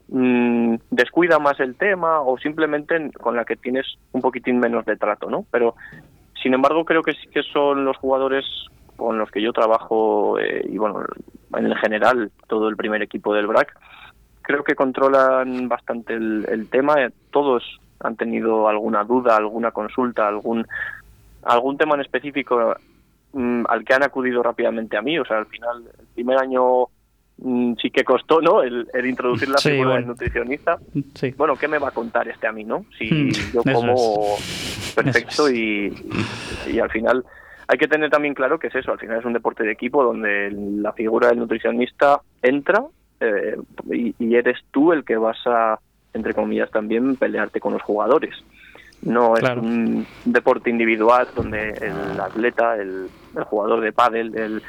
mm, 0.10 0.76
descuida 0.92 1.40
más 1.40 1.60
el 1.60 1.76
tema 1.76 2.22
o 2.22 2.38
simplemente 2.38 3.12
con 3.14 3.36
la 3.36 3.44
que 3.44 3.56
tienes 3.56 3.88
un 4.12 4.22
poquitín 4.22 4.60
menos 4.60 4.86
de 4.86 4.98
trato, 4.98 5.28
¿no? 5.28 5.44
Pero, 5.50 5.74
sin 6.44 6.54
embargo, 6.54 6.86
creo 6.86 7.02
que 7.02 7.14
sí 7.14 7.28
que 7.30 7.42
son 7.42 7.86
los 7.86 7.98
jugadores 7.98 8.46
con 8.98 9.18
los 9.18 9.32
que 9.32 9.42
yo 9.42 9.52
trabajo 9.52 10.38
eh, 10.38 10.64
y, 10.70 10.78
bueno, 10.78 11.06
en 11.56 11.74
general 11.76 12.32
todo 12.48 12.70
el 12.70 12.76
primer 12.76 13.02
equipo 13.02 13.34
del 13.34 13.48
BRAC, 13.48 13.76
creo 14.44 14.64
que 14.64 14.76
controlan 14.76 15.68
bastante 15.68 16.14
el, 16.14 16.46
el 16.50 16.70
tema. 16.70 17.02
Eh, 17.02 17.10
Todos 17.32 17.64
han 18.00 18.16
tenido 18.16 18.68
alguna 18.68 19.04
duda, 19.04 19.36
alguna 19.38 19.72
consulta, 19.72 20.28
algún 20.28 20.66
algún 21.44 21.78
tema 21.78 21.96
en 21.96 22.02
específico 22.02 22.76
mm, 23.34 23.64
al 23.70 23.86
que 23.86 23.94
han 23.94 24.04
acudido 24.04 24.44
rápidamente 24.44 24.98
a 24.98 25.02
mí. 25.02 25.18
O 25.18 25.26
sea, 25.26 25.38
al 25.38 25.46
final, 25.46 25.84
el 26.00 26.06
primer 26.14 26.38
año 26.40 26.86
mm, 27.38 27.74
sí 27.82 27.90
que 27.92 28.04
costó, 28.04 28.42
¿no? 28.42 28.62
El, 28.64 28.88
el 28.94 29.06
introducir 29.06 29.48
la 29.50 29.58
Sí, 29.58 29.70
figura 29.70 29.90
bueno. 29.92 30.00
del 30.02 30.08
nutricionista. 30.08 30.78
Sí. 31.16 31.34
Bueno, 31.38 31.56
¿qué 31.56 31.68
me 31.68 31.78
va 31.80 31.90
a 31.90 31.92
contar 31.92 32.28
este 32.28 32.48
a 32.48 32.52
mí, 32.52 32.64
no? 32.64 32.86
Si 32.98 33.10
Mm, 33.12 33.30
yo 33.54 33.64
como 33.64 34.36
es. 34.38 34.94
perfecto 34.96 35.50
y, 35.50 35.94
y 36.72 36.80
al 36.80 36.90
final 36.90 37.24
hay 37.70 37.78
que 37.78 37.88
tener 37.88 38.10
también 38.10 38.34
claro 38.34 38.60
que 38.60 38.68
es 38.68 38.76
eso, 38.76 38.92
al 38.94 39.00
final 39.00 39.20
es 39.20 39.26
un 39.26 39.34
deporte 39.34 39.64
de 39.64 39.72
equipo 39.74 40.04
donde 40.04 40.50
la 40.52 40.94
figura 40.94 41.28
del 41.30 41.40
nutricionista 41.40 42.22
entra 42.42 42.84
eh, 43.20 43.58
y, 43.92 44.16
y 44.20 44.36
eres 44.36 44.58
tú 44.72 44.94
el 44.94 45.04
que 45.04 45.18
vas 45.18 45.38
a, 45.46 45.78
entre 46.14 46.34
comillas, 46.34 46.70
también 46.72 47.16
pelearte 47.16 47.60
con 47.60 47.74
los 47.74 47.82
jugadores. 47.82 48.36
No 49.02 49.36
es 49.36 49.42
Claro. 49.42 49.62
un 49.62 50.06
deporte 50.26 50.70
individual 50.70 51.28
donde 51.36 51.70
el 51.70 52.20
atleta, 52.20 52.76
el, 52.78 53.08
el 53.36 53.44
jugador 53.44 53.82
de 53.82 53.92
pádel, 53.92 54.36
el, 54.36 54.62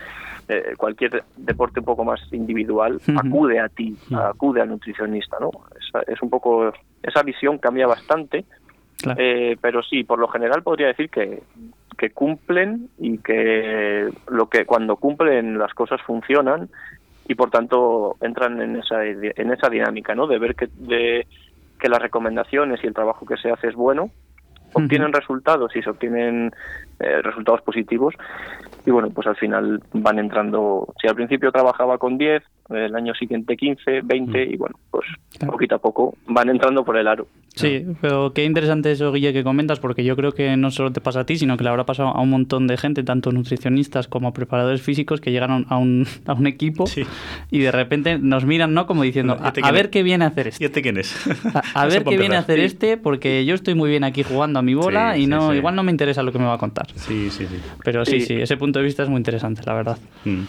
eh, 0.49 0.75
cualquier 0.77 1.25
deporte 1.37 1.81
un 1.81 1.87
poco 1.87 2.05
más 2.05 2.21
individual 2.33 3.01
acude 3.17 3.59
a 3.61 3.69
ti, 3.69 3.97
acude 4.15 4.61
al 4.61 4.69
nutricionista, 4.69 5.39
¿no? 5.41 5.51
Es, 5.79 6.09
es 6.09 6.23
un 6.23 6.31
poco 6.31 6.73
esa 7.03 7.23
visión 7.23 7.59
cambia 7.59 7.87
bastante, 7.87 8.45
Claro. 9.01 9.21
eh, 9.23 9.57
pero 9.61 9.83
sí, 9.83 10.05
por 10.05 10.19
lo 10.19 10.29
general 10.29 10.63
podría 10.63 10.89
decir 10.89 11.09
que, 11.09 11.43
que 11.97 12.11
cumplen 12.11 12.89
y 12.99 13.19
que 13.19 14.09
lo 14.29 14.49
que 14.49 14.65
cuando 14.67 14.97
cumplen 14.97 15.57
las 15.59 15.73
cosas 15.73 16.01
funcionan 16.03 16.69
y 17.29 17.35
por 17.35 17.51
tanto 17.51 18.17
entran 18.21 18.61
en 18.61 18.77
esa 18.77 19.05
en 19.05 19.53
esa 19.53 19.69
dinámica, 19.69 20.15
¿no? 20.15 20.27
De 20.27 20.39
ver 20.39 20.57
que 20.57 20.69
de 20.79 21.27
que 21.79 21.89
las 21.89 22.03
recomendaciones 22.03 22.83
y 22.83 22.87
el 22.87 22.95
trabajo 22.95 23.25
que 23.27 23.37
se 23.37 23.51
hace 23.51 23.69
es 23.69 23.75
bueno, 23.75 24.11
obtienen 24.73 25.13
resultados 25.13 25.75
y 25.77 25.83
se 25.83 25.91
obtienen 25.91 26.51
eh, 26.99 27.23
resultados 27.23 27.63
positivos 27.63 28.15
y 28.85 28.91
bueno, 28.91 29.11
pues 29.11 29.27
al 29.27 29.37
final 29.37 29.81
van 29.93 30.19
entrando, 30.19 30.93
si 31.01 31.07
al 31.07 31.15
principio 31.15 31.53
trabajaba 31.53 31.99
con 31.99 32.19
10, 32.19 32.43
el 32.71 32.95
año 32.95 33.15
siguiente 33.15 33.57
15, 33.57 34.01
20 34.03 34.43
y 34.43 34.57
bueno, 34.57 34.77
pues 35.01 35.39
Claro. 35.39 35.53
poquito 35.53 35.75
a 35.77 35.79
poco 35.79 36.17
van 36.27 36.49
entrando 36.49 36.85
por 36.85 36.97
el 36.97 37.07
aro. 37.07 37.29
Sí, 37.55 37.85
pero 38.01 38.33
qué 38.33 38.45
interesante 38.45 38.91
eso, 38.91 39.13
Guille, 39.13 39.33
que 39.33 39.45
comentas, 39.45 39.79
porque 39.81 40.03
yo 40.05 40.17
creo 40.17 40.33
que 40.33 40.57
no 40.57 40.71
solo 40.71 40.93
te 40.93 41.01
pasa 41.01 41.21
a 41.21 41.25
ti, 41.27 41.37
sino 41.37 41.57
que 41.57 41.65
le 41.65 41.71
habrá 41.71 41.85
pasado 41.87 42.09
a 42.09 42.21
un 42.21 42.31
montón 42.31 42.67
de 42.67 42.77
gente, 42.77 43.03
tanto 43.05 43.31
nutricionistas 43.33 44.09
como 44.09 44.33
preparadores 44.33 44.81
físicos, 44.83 45.21
que 45.21 45.31
llegan 45.33 45.67
a 45.69 45.77
un, 45.77 46.07
a 46.27 46.33
un 46.35 46.47
equipo 46.47 46.87
Sí. 46.87 47.05
y 47.51 47.59
de 47.61 47.71
repente 47.73 48.19
nos 48.19 48.45
miran, 48.45 48.75
¿no? 48.75 48.87
Como 48.87 49.03
diciendo, 49.03 49.37
¿Y 49.57 49.61
a, 49.65 49.71
ver 49.73 49.91
qué 49.91 50.03
viene 50.03 50.25
a 50.25 50.29
hacer 50.29 50.49
este. 50.49 50.65
¿Y 50.65 50.67
este 50.67 50.83
quién 50.83 50.97
es? 50.99 51.15
A, 51.75 51.87
ver 51.87 52.05
qué 52.05 52.17
viene 52.17 52.37
a 52.37 52.41
hacer 52.41 52.59
este, 52.61 52.97
porque 52.97 53.45
yo 53.45 53.55
estoy 53.55 53.75
muy 53.75 53.91
bien 53.91 54.03
aquí 54.05 54.23
jugando 54.23 54.59
a 54.59 54.63
mi 54.63 54.75
bola 54.75 55.15
Sí, 55.15 55.21
y 55.21 55.25
sí, 55.25 55.31
no 55.31 55.51
sí. 55.53 55.57
igual 55.59 55.75
no 55.77 55.83
me 55.83 55.91
interesa 55.93 56.23
lo 56.23 56.33
que 56.33 56.39
me 56.39 56.45
va 56.47 56.55
a 56.55 56.59
contar. 56.59 56.87
Sí, 56.95 57.31
sí, 57.31 57.47
sí. 57.47 57.57
Pero 57.85 58.05
sí, 58.05 58.21
Sí. 58.21 58.27
sí, 58.27 58.35
ese 58.35 58.57
punto 58.57 58.79
de 58.79 58.85
vista 58.85 59.03
es 59.05 59.09
muy 59.09 59.19
interesante, 59.19 59.63
la 59.67 59.75
verdad. 59.75 59.99
Mm. 60.25 60.43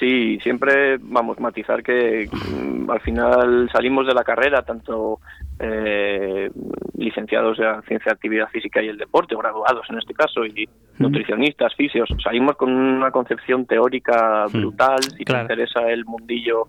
Sí, 0.00 0.38
siempre 0.42 0.96
vamos 0.98 1.38
matizar 1.38 1.82
que 1.82 2.26
mm, 2.32 2.90
al 2.90 3.00
final 3.02 3.68
salimos 3.70 4.06
de 4.06 4.14
la 4.14 4.24
carrera, 4.24 4.62
tanto 4.62 5.20
eh, 5.58 6.50
licenciados 6.96 7.58
en 7.58 7.82
ciencia 7.82 8.10
actividad 8.12 8.48
física 8.48 8.82
y 8.82 8.88
el 8.88 8.96
deporte, 8.96 9.36
graduados 9.36 9.86
en 9.90 9.98
este 9.98 10.14
caso, 10.14 10.46
y 10.46 10.66
nutricionistas, 10.98 11.74
fisios, 11.74 12.08
salimos 12.24 12.56
con 12.56 12.72
una 12.72 13.10
concepción 13.10 13.66
teórica 13.66 14.46
brutal, 14.50 15.02
si 15.02 15.22
Claro. 15.24 15.46
te 15.46 15.52
interesa 15.52 15.90
el 15.90 16.06
mundillo 16.06 16.68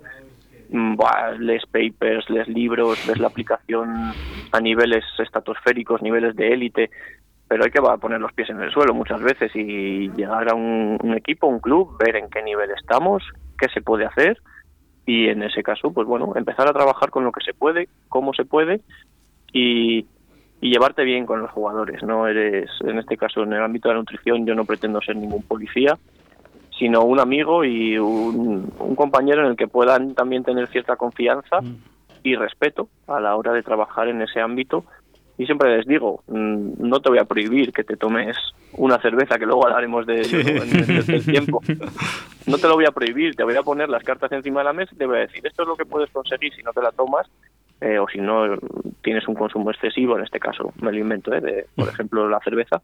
mm, 0.70 0.96
buah, 0.98 1.32
lees 1.40 1.64
papers, 1.72 2.30
lees 2.30 2.50
libros, 2.50 3.02
ves 3.08 3.18
la 3.18 3.28
aplicación 3.28 4.12
a 4.52 4.60
niveles 4.60 5.06
estratosféricos, 5.20 6.02
niveles 6.02 6.36
de 6.36 6.52
élite, 6.54 6.90
pero 7.52 7.66
hay 7.66 7.70
que 7.70 7.82
poner 8.00 8.22
los 8.22 8.32
pies 8.32 8.50
en 8.50 8.62
el 8.62 8.72
suelo 8.72 8.94
muchas 8.94 9.22
veces 9.22 9.54
y 9.54 10.10
llegar 10.12 10.50
a 10.50 10.56
un, 10.56 10.98
un 11.04 11.18
equipo, 11.18 11.48
un 11.48 11.60
club, 11.60 11.98
ver 12.00 12.16
en 12.16 12.30
qué 12.30 12.42
nivel 12.42 12.70
estamos, 12.72 13.24
qué 13.60 13.68
se 13.74 13.82
puede 13.82 14.06
hacer 14.06 14.38
y 15.06 15.28
en 15.28 15.44
ese 15.44 15.62
caso, 15.62 15.92
pues 15.92 16.08
bueno, 16.08 16.32
empezar 16.38 16.70
a 16.70 16.72
trabajar 16.72 17.10
con 17.10 17.26
lo 17.26 17.34
que 17.34 17.44
se 17.44 17.54
puede, 17.54 17.90
cómo 18.08 18.34
se 18.34 18.46
puede 18.46 18.80
y, 19.52 20.06
y 20.62 20.72
llevarte 20.72 21.04
bien 21.04 21.26
con 21.26 21.42
los 21.42 21.52
jugadores. 21.52 22.02
No 22.04 22.26
eres, 22.26 22.70
en 22.86 23.00
este 23.00 23.18
caso, 23.18 23.44
en 23.44 23.52
el 23.52 23.62
ámbito 23.62 23.90
de 23.90 23.96
la 23.96 24.00
nutrición, 24.00 24.46
yo 24.46 24.56
no 24.56 24.64
pretendo 24.64 25.02
ser 25.02 25.18
ningún 25.18 25.44
policía, 25.44 25.98
sino 26.80 27.04
un 27.04 27.20
amigo 27.20 27.66
y 27.66 27.98
un, 27.98 28.72
un 28.80 28.96
compañero 28.96 29.42
en 29.42 29.48
el 29.48 29.58
que 29.58 29.68
puedan 29.68 30.16
también 30.16 30.46
tener 30.46 30.70
cierta 30.70 30.96
confianza 30.96 31.60
y 32.24 32.34
respeto 32.38 32.88
a 33.08 33.20
la 33.20 33.36
hora 33.36 33.52
de 33.52 33.62
trabajar 33.62 34.08
en 34.08 34.22
ese 34.22 34.40
ámbito. 34.40 34.86
Y 35.42 35.48
siempre 35.48 35.76
les 35.76 35.88
digo, 35.88 36.22
mm, 36.28 36.88
no 36.88 37.00
te 37.00 37.10
voy 37.10 37.18
a 37.18 37.26
prohibir 37.26 37.74
que 37.74 37.84
te 37.84 37.98
tomes 37.98 38.38
una 38.74 39.02
cerveza, 39.02 39.40
que 39.40 39.48
luego 39.48 39.66
hablaremos 39.66 40.06
de 40.06 40.20
ello 40.20 40.40
en 40.40 40.48
el 40.48 40.86
tercer 40.86 41.24
tiempo. 41.24 41.64
No 42.46 42.60
te 42.60 42.68
lo 42.68 42.76
voy 42.76 42.86
a 42.86 42.92
prohibir, 42.92 43.36
te 43.36 43.44
voy 43.44 43.56
a 43.56 43.64
poner 43.64 43.90
las 43.90 44.04
cartas 44.04 44.32
encima 44.34 44.60
de 44.60 44.66
la 44.66 44.74
mesa 44.74 44.92
y 44.94 45.00
te 45.00 45.08
voy 45.08 45.18
a 45.18 45.22
decir, 45.22 45.42
esto 45.44 45.64
es 45.64 45.68
lo 45.68 45.76
que 45.76 45.86
puedes 45.86 46.12
conseguir 46.12 46.54
si 46.54 46.62
no 46.62 46.74
te 46.74 46.82
la 46.84 46.92
tomas, 46.92 47.28
eh, 47.82 47.98
o 47.98 48.08
si 48.08 48.20
no 48.20 48.56
tienes 49.02 49.28
un 49.28 49.34
consumo 49.34 49.72
excesivo, 49.72 50.16
en 50.16 50.26
este 50.26 50.40
caso 50.40 50.74
me 50.80 50.92
lo 50.92 51.00
invento, 51.00 51.34
eh, 51.34 51.42
de, 51.42 51.66
por 51.76 51.90
ejemplo 51.90 52.30
la 52.30 52.40
cerveza, 52.42 52.84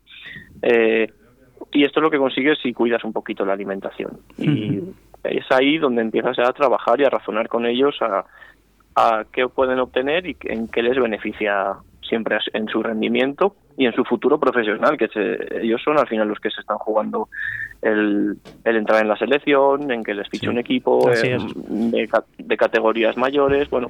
eh, 0.64 1.14
y 1.72 1.84
esto 1.84 2.00
es 2.00 2.04
lo 2.04 2.10
que 2.10 2.18
consigues 2.18 2.58
si 2.64 2.74
cuidas 2.74 3.04
un 3.04 3.14
poquito 3.14 3.46
la 3.46 3.54
alimentación. 3.54 4.18
Y 4.36 4.82
es 5.26 5.46
ahí 5.52 5.78
donde 5.78 6.02
empiezas 6.02 6.40
a 6.40 6.52
trabajar 6.54 7.00
y 7.00 7.04
a 7.04 7.12
razonar 7.12 7.50
con 7.50 7.68
ellos 7.68 7.96
a, 8.02 8.26
a 8.96 9.26
qué 9.32 9.48
pueden 9.48 9.78
obtener 9.78 10.26
y 10.26 10.36
en 10.46 10.68
qué 10.70 10.82
les 10.82 11.00
beneficia 11.00 11.78
siempre 12.08 12.38
en 12.54 12.68
su 12.68 12.82
rendimiento 12.82 13.56
y 13.78 13.86
en 13.86 13.94
su 13.94 14.04
futuro 14.04 14.40
profesional, 14.40 14.98
que 14.98 15.08
se, 15.10 15.62
ellos 15.64 15.82
son 15.84 15.98
al 16.00 16.08
final 16.08 16.28
los 16.28 16.40
que 16.40 16.50
se 16.50 16.62
están 16.62 16.78
jugando 16.78 17.30
el, 17.82 18.38
el 18.64 18.76
entrar 18.76 19.02
en 19.02 19.08
la 19.08 19.18
selección, 19.18 19.92
en 19.92 20.04
que 20.04 20.14
les 20.16 20.28
fiche 20.30 20.48
Sí. 20.48 20.50
un 20.50 20.58
equipo 20.58 21.10
de, 21.10 22.10
de 22.40 22.58
categorías 22.58 23.16
mayores, 23.18 23.70
bueno, 23.70 23.90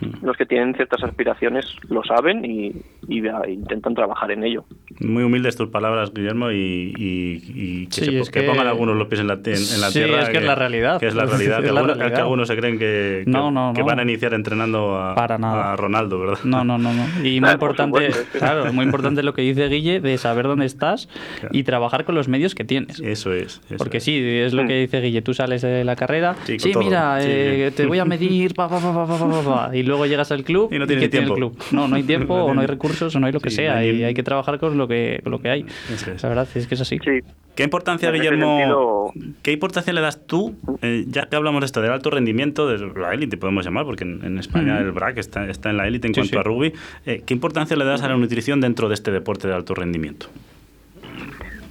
Mm. 0.00 0.24
los 0.24 0.36
que 0.36 0.46
tienen 0.46 0.74
ciertas 0.74 1.02
aspiraciones 1.02 1.66
lo 1.88 2.02
saben 2.04 2.44
y, 2.44 2.72
y, 3.08 3.26
ah, 3.28 3.42
intentan 3.48 3.94
trabajar 3.94 4.30
en 4.30 4.44
ello. 4.44 4.64
Muy 5.00 5.22
humildes 5.22 5.56
tus 5.56 5.68
palabras, 5.68 6.12
Guillermo, 6.14 6.50
y, 6.50 6.94
y, 6.96 7.42
y 7.54 7.86
que, 7.86 8.04
sí, 8.04 8.22
se, 8.24 8.32
que, 8.32 8.40
que, 8.40 8.46
pongan 8.46 8.66
algunos 8.66 8.96
los 8.96 9.08
pies 9.08 9.20
en 9.20 9.28
la, 9.28 9.34
en, 9.34 9.46
en 9.46 9.80
la 9.80 9.90
sí, 9.90 9.98
tierra. 9.98 10.20
es 10.20 10.26
que, 10.26 10.32
que, 10.32 10.38
es 10.38 10.44
la 10.44 10.54
realidad. 10.54 11.00
Que 11.00 11.06
es 11.08 11.14
la 11.14 11.24
realidad. 11.26 11.60
la 11.60 11.68
algunos, 11.68 11.86
realidad. 11.96 12.16
que, 12.16 12.20
algunos, 12.20 12.48
se 12.48 12.56
creen 12.56 12.78
que, 12.78 13.24
no, 13.26 13.50
no, 13.50 13.72
no. 13.72 13.84
van 13.84 13.98
a 13.98 14.02
iniciar 14.02 14.34
entrenando 14.34 14.96
a, 14.96 15.14
Para 15.14 15.38
nada. 15.38 15.72
a, 15.72 15.76
Ronaldo, 15.76 16.20
¿verdad? 16.20 16.38
No, 16.44 16.64
no, 16.64 16.78
no. 16.78 16.90
Y 17.22 17.38
ah, 17.38 17.40
muy 17.40 17.50
importante, 17.50 18.10
claro, 18.32 18.72
muy 18.72 18.84
importante 18.84 19.22
lo 19.22 19.34
que 19.34 19.42
dice 19.42 19.68
Guille 19.68 20.00
de 20.00 20.16
saber 20.18 20.46
dónde 20.46 20.66
estás 20.66 21.08
claro. 21.40 21.48
y 21.52 21.62
trabajar 21.64 22.04
con 22.04 22.14
los 22.14 22.28
medios 22.28 22.54
que 22.54 22.64
tienes. 22.64 23.00
Eso 23.00 23.32
es. 23.32 23.60
Eso 23.66 23.76
Porque 23.76 23.98
es. 23.98 24.04
sí, 24.04 24.18
es 24.18 24.52
lo 24.52 24.66
que 24.66 24.78
mm. 24.78 24.80
dice 24.80 25.00
Guille. 25.00 25.22
Tú 25.22 25.34
sales 25.34 25.62
de 25.62 25.84
la 25.84 25.96
carrera. 25.96 26.36
Sí, 26.44 26.58
sí 26.58 26.72
mira, 26.78 27.18
eh, 27.20 27.72
te 27.74 27.86
voy 27.86 27.98
a 27.98 28.04
medir, 28.04 28.54
pa, 28.54 28.68
pa, 28.68 28.80
pa, 28.80 28.92
pa, 28.92 29.06
pa, 29.06 29.42
pa, 29.42 29.76
y 29.76 29.82
luego 29.90 30.06
llegas 30.06 30.32
al 30.32 30.42
club 30.44 30.72
Y 30.72 30.78
no 30.78 30.86
¿qué 30.86 30.94
tienes 30.94 31.10
tiene 31.10 31.26
tiempo. 31.26 31.34
el 31.34 31.52
club? 31.52 31.64
No, 31.72 31.86
no 31.88 31.96
hay 31.96 32.02
tiempo, 32.14 32.34
o 32.34 32.54
no 32.54 32.60
hay 32.62 32.66
recursos, 32.66 33.14
o 33.14 33.20
no 33.20 33.26
hay 33.26 33.32
lo 33.32 33.40
que 33.40 33.50
Sí, 33.50 33.56
sea, 33.56 33.74
no 33.74 33.78
hay 33.80 33.90
y 33.90 34.04
hay 34.04 34.14
que 34.14 34.22
trabajar 34.22 34.58
con 34.58 34.78
lo 34.78 34.88
que, 34.88 35.20
con 35.22 35.32
lo 35.32 35.40
que 35.40 35.50
hay. 35.50 35.66
Es. 35.92 36.22
La 36.22 36.28
verdad 36.30 36.48
es 36.54 36.66
que 36.66 36.74
es 36.74 36.80
así. 36.80 36.98
Sí, 37.04 37.20
¿Qué 37.54 37.64
importancia, 37.64 38.10
Guillermo, 38.10 39.12
sentido- 39.12 39.34
qué 39.42 39.52
importancia 39.52 39.92
le 39.92 40.00
das 40.00 40.26
tú, 40.26 40.56
eh, 40.80 41.04
ya 41.08 41.26
que 41.28 41.36
hablamos 41.36 41.60
de 41.60 41.66
esto, 41.66 41.82
del 41.82 41.90
alto 41.90 42.08
rendimiento, 42.10 42.66
de 42.68 42.78
la 42.98 43.12
élite 43.12 43.36
podemos 43.36 43.64
llamar, 43.64 43.84
porque 43.84 44.04
en, 44.04 44.24
en 44.24 44.38
España 44.38 44.78
el 44.78 44.92
BRAC 44.92 45.18
está, 45.18 45.46
está 45.50 45.68
en 45.70 45.76
la 45.76 45.86
élite 45.86 46.06
en 46.06 46.14
Sí, 46.14 46.20
cuanto 46.20 46.32
sí. 46.32 46.38
a 46.38 46.42
rugby, 46.42 46.72
eh, 47.06 47.22
¿qué 47.26 47.34
importancia 47.34 47.76
le 47.76 47.84
das 47.84 48.02
a 48.02 48.08
la 48.08 48.16
nutrición 48.16 48.60
dentro 48.60 48.88
de 48.88 48.94
este 48.94 49.10
deporte 49.10 49.46
de 49.48 49.54
alto 49.54 49.74
rendimiento? 49.74 50.26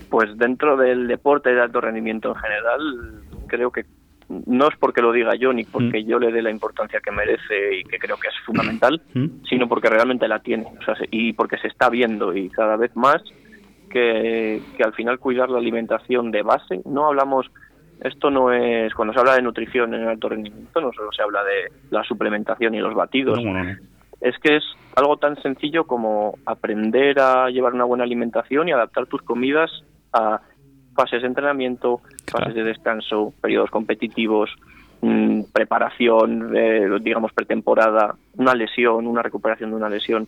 pues 0.10 0.36
dentro 0.38 0.76
del 0.76 1.08
deporte 1.08 1.54
de 1.54 1.62
alto 1.62 1.82
rendimiento 1.82 2.30
en 2.30 2.36
general, 2.36 3.22
creo 3.48 3.72
que 3.72 3.86
no 4.46 4.68
es 4.68 4.76
porque 4.80 5.02
lo 5.02 5.12
diga 5.12 5.34
yo 5.36 5.52
ni 5.54 5.64
porque 5.64 6.04
yo 6.04 6.20
le 6.20 6.32
dé 6.32 6.42
la 6.42 6.52
importancia 6.52 7.00
que 7.04 7.12
merece 7.12 7.80
y 7.80 7.84
que 7.84 7.98
creo 7.98 8.16
que 8.18 8.28
es 8.28 8.36
fundamental, 8.46 9.02
¿Mm? 9.14 9.44
sino 9.50 9.68
porque 9.68 9.90
realmente 9.90 10.28
la 10.28 10.40
tiene 10.40 10.66
o 10.80 10.84
sea, 10.86 10.96
se- 10.96 11.08
y 11.12 11.34
porque 11.34 11.58
se 11.58 11.68
está 11.68 11.90
viendo 11.90 12.36
y 12.36 12.50
cada 12.50 12.76
vez 12.78 12.96
más 12.96 13.22
que, 13.90 14.62
que 14.78 14.84
al 14.84 14.94
final 14.94 15.20
cuidar 15.20 15.50
la 15.50 15.58
alimentación 15.58 16.32
de 16.32 16.44
base, 16.44 16.82
no 16.86 17.08
hablamos, 17.08 17.50
esto 18.02 18.30
no 18.30 18.52
es, 18.54 18.94
cuando 18.94 19.14
se 19.14 19.20
habla 19.20 19.34
de 19.36 19.42
nutrición 19.42 19.94
en 19.94 20.08
alto 20.08 20.30
rendimiento 20.30 20.80
no 20.80 20.92
solo 20.94 21.12
se 21.12 21.22
habla 21.24 21.44
de 21.44 21.72
la 21.90 22.04
suplementación 22.04 22.76
y 22.76 22.80
los 22.80 22.94
batidos, 22.94 23.44
No, 23.44 23.54
no, 23.54 23.64
no. 23.64 23.76
es 24.22 24.38
que 24.40 24.58
es 24.58 24.64
algo 24.96 25.18
tan 25.18 25.42
sencillo 25.42 25.86
como 25.86 26.36
aprender 26.46 27.20
a 27.20 27.50
llevar 27.50 27.74
una 27.74 27.86
buena 27.86 28.04
alimentación 28.04 28.68
y 28.68 28.74
adaptar 28.74 29.08
tus 29.08 29.22
comidas 29.24 29.72
a 30.14 30.42
fases 30.96 31.22
de 31.22 31.28
entrenamiento, 31.28 32.02
Claro. 32.30 32.46
fases 32.46 32.56
de 32.56 32.64
descanso, 32.64 33.34
periodos 33.42 33.70
competitivos, 33.70 34.50
mm, 35.02 35.44
preparación, 35.54 36.56
eh, 36.56 36.88
digamos, 37.02 37.34
pretemporada, 37.34 38.16
una 38.38 38.56
lesión, 38.56 39.08
una 39.08 39.22
recuperación 39.22 39.72
de 39.72 39.76
una 39.76 39.90
lesión. 39.90 40.28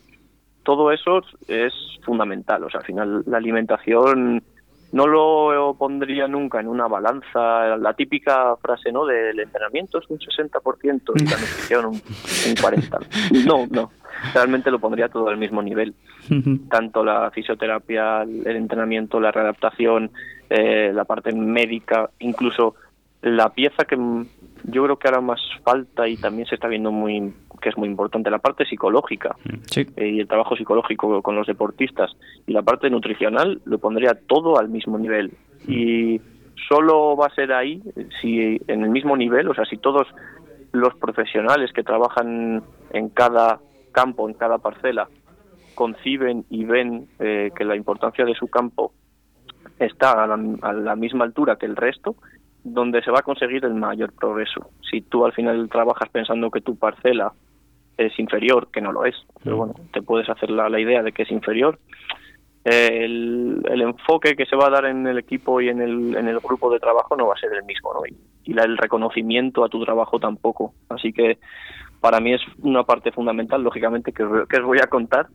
Todo 0.63 0.91
eso 0.91 1.21
es 1.47 1.73
fundamental. 2.03 2.63
O 2.63 2.69
sea, 2.69 2.81
al 2.81 2.85
final 2.85 3.23
la 3.25 3.37
alimentación 3.37 4.43
no 4.91 5.07
lo 5.07 5.75
pondría 5.77 6.27
nunca 6.27 6.59
en 6.59 6.67
una 6.67 6.87
balanza, 6.87 7.77
la 7.77 7.93
típica 7.93 8.55
frase, 8.57 8.91
¿no? 8.91 9.05
Del 9.05 9.39
entrenamiento 9.39 9.99
es 9.99 10.09
un 10.09 10.19
60% 10.19 11.13
y 11.15 11.25
la 11.25 11.37
nutrición 11.37 11.85
un, 11.85 11.93
un 11.93 12.55
40%. 12.55 13.45
No, 13.45 13.67
no. 13.69 13.91
Realmente 14.33 14.69
lo 14.69 14.79
pondría 14.79 15.09
todo 15.09 15.29
al 15.29 15.37
mismo 15.37 15.61
nivel. 15.61 15.95
Tanto 16.69 17.03
la 17.03 17.31
fisioterapia, 17.31 18.21
el 18.21 18.55
entrenamiento, 18.55 19.19
la 19.19 19.31
readaptación, 19.31 20.11
eh, 20.53 20.91
la 20.93 21.05
parte 21.05 21.31
médica, 21.33 22.09
incluso 22.19 22.75
la 23.21 23.49
pieza 23.49 23.85
que 23.85 23.95
mm, 23.95 24.25
yo 24.65 24.83
creo 24.83 24.97
que 24.99 25.07
ahora 25.07 25.21
más 25.21 25.39
falta 25.63 26.09
y 26.09 26.17
también 26.17 26.45
se 26.47 26.55
está 26.55 26.67
viendo 26.67 26.91
muy 26.91 27.33
que 27.61 27.69
es 27.69 27.77
muy 27.77 27.87
importante, 27.87 28.31
la 28.31 28.39
parte 28.39 28.65
psicológica 28.65 29.35
Sí. 29.67 29.85
eh, 29.95 30.07
y 30.09 30.19
el 30.19 30.27
trabajo 30.27 30.55
psicológico 30.55 31.21
con 31.21 31.35
los 31.35 31.45
deportistas. 31.45 32.11
Y 32.47 32.53
la 32.53 32.63
parte 32.63 32.89
nutricional 32.89 33.61
lo 33.65 33.77
pondría 33.77 34.15
todo 34.27 34.57
al 34.57 34.67
mismo 34.67 34.97
nivel. 34.97 35.31
Y 35.67 36.19
solo 36.67 37.15
va 37.15 37.27
a 37.27 37.35
ser 37.35 37.53
ahí 37.53 37.81
si 38.19 38.59
en 38.67 38.83
el 38.83 38.89
mismo 38.89 39.15
nivel 39.15 39.47
o 39.47 39.53
sea 39.53 39.65
si 39.65 39.77
todos 39.77 40.07
los 40.73 40.95
profesionales 40.95 41.71
que 41.71 41.83
trabajan 41.83 42.63
en 42.91 43.09
cada 43.09 43.59
campo 43.91 44.27
en 44.27 44.33
cada 44.35 44.57
parcela 44.57 45.07
conciben 45.75 46.45
y 46.49 46.65
ven 46.65 47.07
eh, 47.19 47.51
que 47.55 47.63
la 47.63 47.75
importancia 47.75 48.25
de 48.25 48.35
su 48.35 48.47
campo 48.47 48.91
está 49.79 50.23
a 50.23 50.27
la, 50.27 50.39
a 50.61 50.73
la 50.73 50.95
misma 50.95 51.23
altura 51.25 51.55
que 51.57 51.65
el 51.65 51.75
resto 51.75 52.15
donde 52.63 53.01
se 53.01 53.09
va 53.11 53.19
a 53.19 53.23
conseguir 53.23 53.65
el 53.65 53.73
mayor 53.73 54.13
progreso 54.13 54.69
si 54.89 55.01
tú 55.01 55.25
al 55.25 55.33
final 55.33 55.67
trabajas 55.69 56.09
pensando 56.09 56.51
que 56.51 56.61
tu 56.61 56.75
parcela 56.75 57.31
es 57.97 58.17
inferior, 58.19 58.67
que 58.71 58.81
no 58.81 58.91
lo 58.91 59.05
es, 59.05 59.15
pero 59.43 59.57
bueno, 59.57 59.73
te 59.93 60.01
puedes 60.01 60.29
hacer 60.29 60.49
la, 60.49 60.69
la 60.69 60.79
idea 60.79 61.03
de 61.03 61.11
que 61.11 61.23
es 61.23 61.31
inferior. 61.31 61.77
El, 62.63 63.63
el 63.69 63.81
enfoque 63.81 64.35
que 64.35 64.45
se 64.45 64.55
va 64.55 64.67
a 64.67 64.69
dar 64.69 64.85
en 64.85 65.07
el 65.07 65.17
equipo 65.17 65.61
y 65.61 65.69
en 65.69 65.81
el, 65.81 66.15
en 66.15 66.27
el 66.27 66.39
grupo 66.39 66.71
de 66.71 66.79
trabajo 66.79 67.15
no 67.15 67.25
va 67.27 67.33
a 67.33 67.37
ser 67.39 67.51
el 67.53 67.63
mismo, 67.63 67.91
¿no? 67.93 68.01
Y, 68.05 68.15
y 68.51 68.53
la- 68.53 68.63
el 68.65 68.77
reconocimiento 68.77 69.63
a 69.63 69.69
tu 69.69 69.83
trabajo 69.83 70.19
tampoco. 70.19 70.73
Así 70.89 71.11
que 71.11 71.39
para 72.01 72.19
mí 72.19 72.33
es 72.33 72.41
una 72.63 72.83
parte 72.83 73.11
fundamental, 73.11 73.63
lógicamente, 73.63 74.11
que, 74.11 74.23
os- 74.23 74.47
que 74.47 74.57
os 74.57 74.65
voy 74.65 74.79
a 74.79 74.87
contar, 74.87 75.27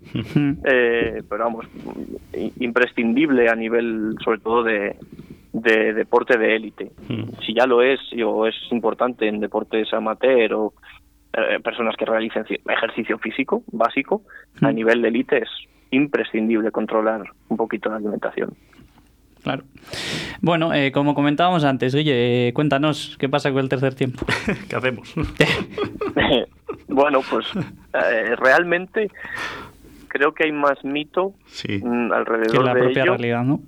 eh, 0.64 1.22
pero 1.29 1.44
vamos, 1.44 1.64
imprescindible 2.61 3.48
a 3.48 3.55
nivel, 3.55 4.16
sobre 4.24 4.40
todo, 4.40 4.62
de, 4.62 4.96
de 5.52 5.94
deporte 5.94 6.37
de 6.37 6.57
élite. 6.57 6.90
Si 7.46 7.55
ya 7.55 7.66
lo 7.66 7.83
es, 7.83 8.00
o 8.24 8.46
es 8.46 8.55
importante 8.70 9.29
en 9.29 9.40
deportes 9.40 9.92
amateur 9.94 10.52
o 10.55 10.72
eh, 11.33 11.61
personas 11.62 11.94
que 11.96 12.05
realicen 12.05 12.44
ci- 12.44 12.61
ejercicio 12.70 13.18
físico 13.18 13.62
básico, 13.72 14.22
a 14.61 14.72
nivel 14.72 15.02
de 15.02 15.09
élite 15.09 15.38
es 15.38 15.48
imprescindible 15.92 16.70
controlar 16.72 17.22
un 17.48 17.57
poquito 17.57 17.88
la 17.90 17.96
alimentación. 17.96 18.55
Claro. 19.42 19.62
Bueno, 20.40 20.74
eh, 20.74 20.90
como 20.90 21.14
comentábamos 21.14 21.62
antes, 21.62 21.94
Guille, 21.94 22.48
eh, 22.48 22.52
cuéntanos 22.52 23.16
qué 23.20 23.29
pasa 23.29 23.52
con 23.52 23.61
el 23.61 23.68
tercer 23.68 23.94
tiempo. 23.94 24.26
¿Qué 24.68 24.74
hacemos? 24.74 25.14
bueno, 26.88 27.20
pues 27.31 27.46
eh, 27.92 28.35
realmente 28.37 29.11
creo 30.09 30.33
que 30.33 30.44
hay 30.44 30.52
más 30.52 30.83
mito 30.85 31.35
Sí. 31.46 31.81
mm, 31.83 32.09
que 32.09 32.14
alrededor 32.14 32.64
la 32.64 32.74
de 32.74 32.81
propia 32.81 33.02
ello 33.02 33.12
realidad, 33.12 33.42
¿no? 33.44 33.61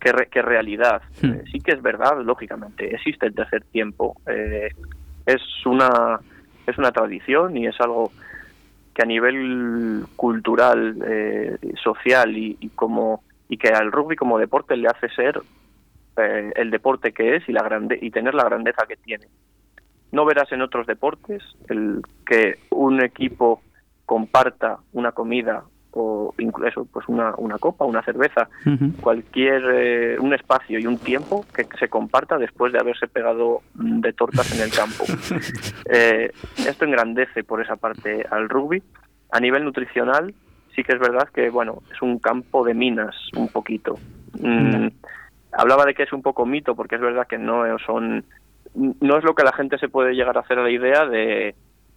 que, 0.00 0.12
re- 0.12 0.28
que 0.28 0.42
realidad. 0.42 1.02
Hmm. 1.22 1.32
Eh, 1.32 1.42
sí 1.50 1.60
que 1.60 1.72
es 1.72 1.82
verdad, 1.82 2.20
lógicamente, 2.22 2.94
existe 2.94 3.26
el 3.26 3.34
tercer 3.34 3.64
tiempo. 3.64 4.20
Eh, 4.26 4.68
es 5.26 5.42
una 5.66 6.20
es 6.66 6.76
una 6.78 6.92
tradición 6.92 7.56
y 7.56 7.66
es 7.66 7.80
algo 7.80 8.12
que 8.94 9.02
a 9.02 9.06
nivel 9.06 10.04
cultural, 10.16 10.96
eh, 11.06 11.56
social 11.82 12.36
y, 12.36 12.56
y 12.60 12.68
como 12.70 13.22
y 13.48 13.56
que 13.56 13.68
al 13.68 13.90
rugby 13.90 14.16
como 14.16 14.38
deporte 14.38 14.76
le 14.76 14.88
hace 14.88 15.08
ser 15.10 15.40
eh, 16.18 16.52
el 16.56 16.70
deporte 16.70 17.12
que 17.12 17.36
es 17.36 17.48
y 17.48 17.52
la 17.52 17.62
grande 17.62 17.98
y 18.00 18.10
tener 18.10 18.34
la 18.34 18.44
grandeza 18.44 18.84
que 18.86 18.96
tiene. 18.96 19.26
No 20.12 20.24
verás 20.24 20.50
en 20.52 20.62
otros 20.62 20.86
deportes 20.86 21.42
el 21.68 22.02
que 22.26 22.58
un 22.70 23.02
equipo 23.02 23.62
comparta 24.06 24.78
una 24.92 25.12
comida 25.12 25.64
o 25.92 26.34
incluso 26.38 26.84
pues 26.86 27.08
una, 27.08 27.34
una 27.36 27.58
copa, 27.58 27.84
una 27.84 28.02
cerveza, 28.02 28.48
cualquier 29.00 29.62
eh, 29.72 30.16
un 30.18 30.32
espacio 30.34 30.78
y 30.78 30.86
un 30.86 30.98
tiempo 30.98 31.44
que 31.54 31.66
se 31.78 31.88
comparta 31.88 32.38
después 32.38 32.72
de 32.72 32.78
haberse 32.78 33.08
pegado 33.08 33.62
de 33.74 34.12
tortas 34.12 34.54
en 34.54 34.62
el 34.62 34.70
campo. 34.70 35.04
Eh, 35.90 36.30
esto 36.66 36.84
engrandece 36.84 37.44
por 37.44 37.62
esa 37.62 37.76
parte 37.76 38.24
al 38.30 38.50
rugby. 38.50 38.82
A 39.30 39.40
nivel 39.40 39.64
nutricional, 39.64 40.34
sí 40.76 40.84
que 40.84 40.92
es 40.92 40.98
verdad 40.98 41.28
que 41.32 41.48
bueno 41.48 41.82
es 41.90 42.02
un 42.02 42.18
campo 42.18 42.64
de 42.64 42.74
minas 42.74 43.14
un 43.34 43.48
poquito. 43.48 43.98
Mm, 44.38 44.88
hablaba 45.52 45.86
de 45.86 45.94
que 45.94 46.02
es 46.02 46.12
un 46.12 46.20
poco 46.20 46.44
mito 46.44 46.74
porque 46.74 46.96
es 46.96 47.00
verdad 47.00 47.26
que 47.26 47.38
no 47.38 47.64
son 47.78 48.24
no 48.74 49.18
es 49.18 49.24
lo 49.24 49.34
que 49.34 49.44
la 49.44 49.52
gente 49.52 49.78
se 49.78 49.88
puede 49.88 50.14
llegar 50.14 50.36
a 50.36 50.40
hacer 50.40 50.58
a 50.58 50.62
la 50.62 50.70
idea 50.70 51.06
de 51.06 51.54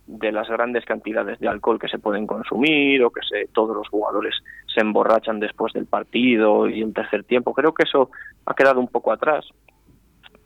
de 0.07 0.31
las 0.31 0.49
grandes 0.49 0.83
cantidades 0.83 1.39
de 1.39 1.47
alcohol 1.47 1.79
que 1.79 1.87
se 1.87 1.99
pueden 1.99 2.27
consumir 2.27 3.03
o 3.03 3.11
que 3.11 3.21
se, 3.21 3.47
todos 3.53 3.75
los 3.75 3.87
jugadores 3.87 4.35
se 4.73 4.81
emborrachan 4.81 5.39
después 5.39 5.73
del 5.73 5.85
partido 5.85 6.67
y 6.67 6.81
el 6.81 6.93
tercer 6.93 7.23
tiempo. 7.23 7.53
Creo 7.53 7.73
que 7.73 7.83
eso 7.83 8.09
ha 8.45 8.53
quedado 8.53 8.79
un 8.79 8.87
poco 8.87 9.13
atrás. 9.13 9.45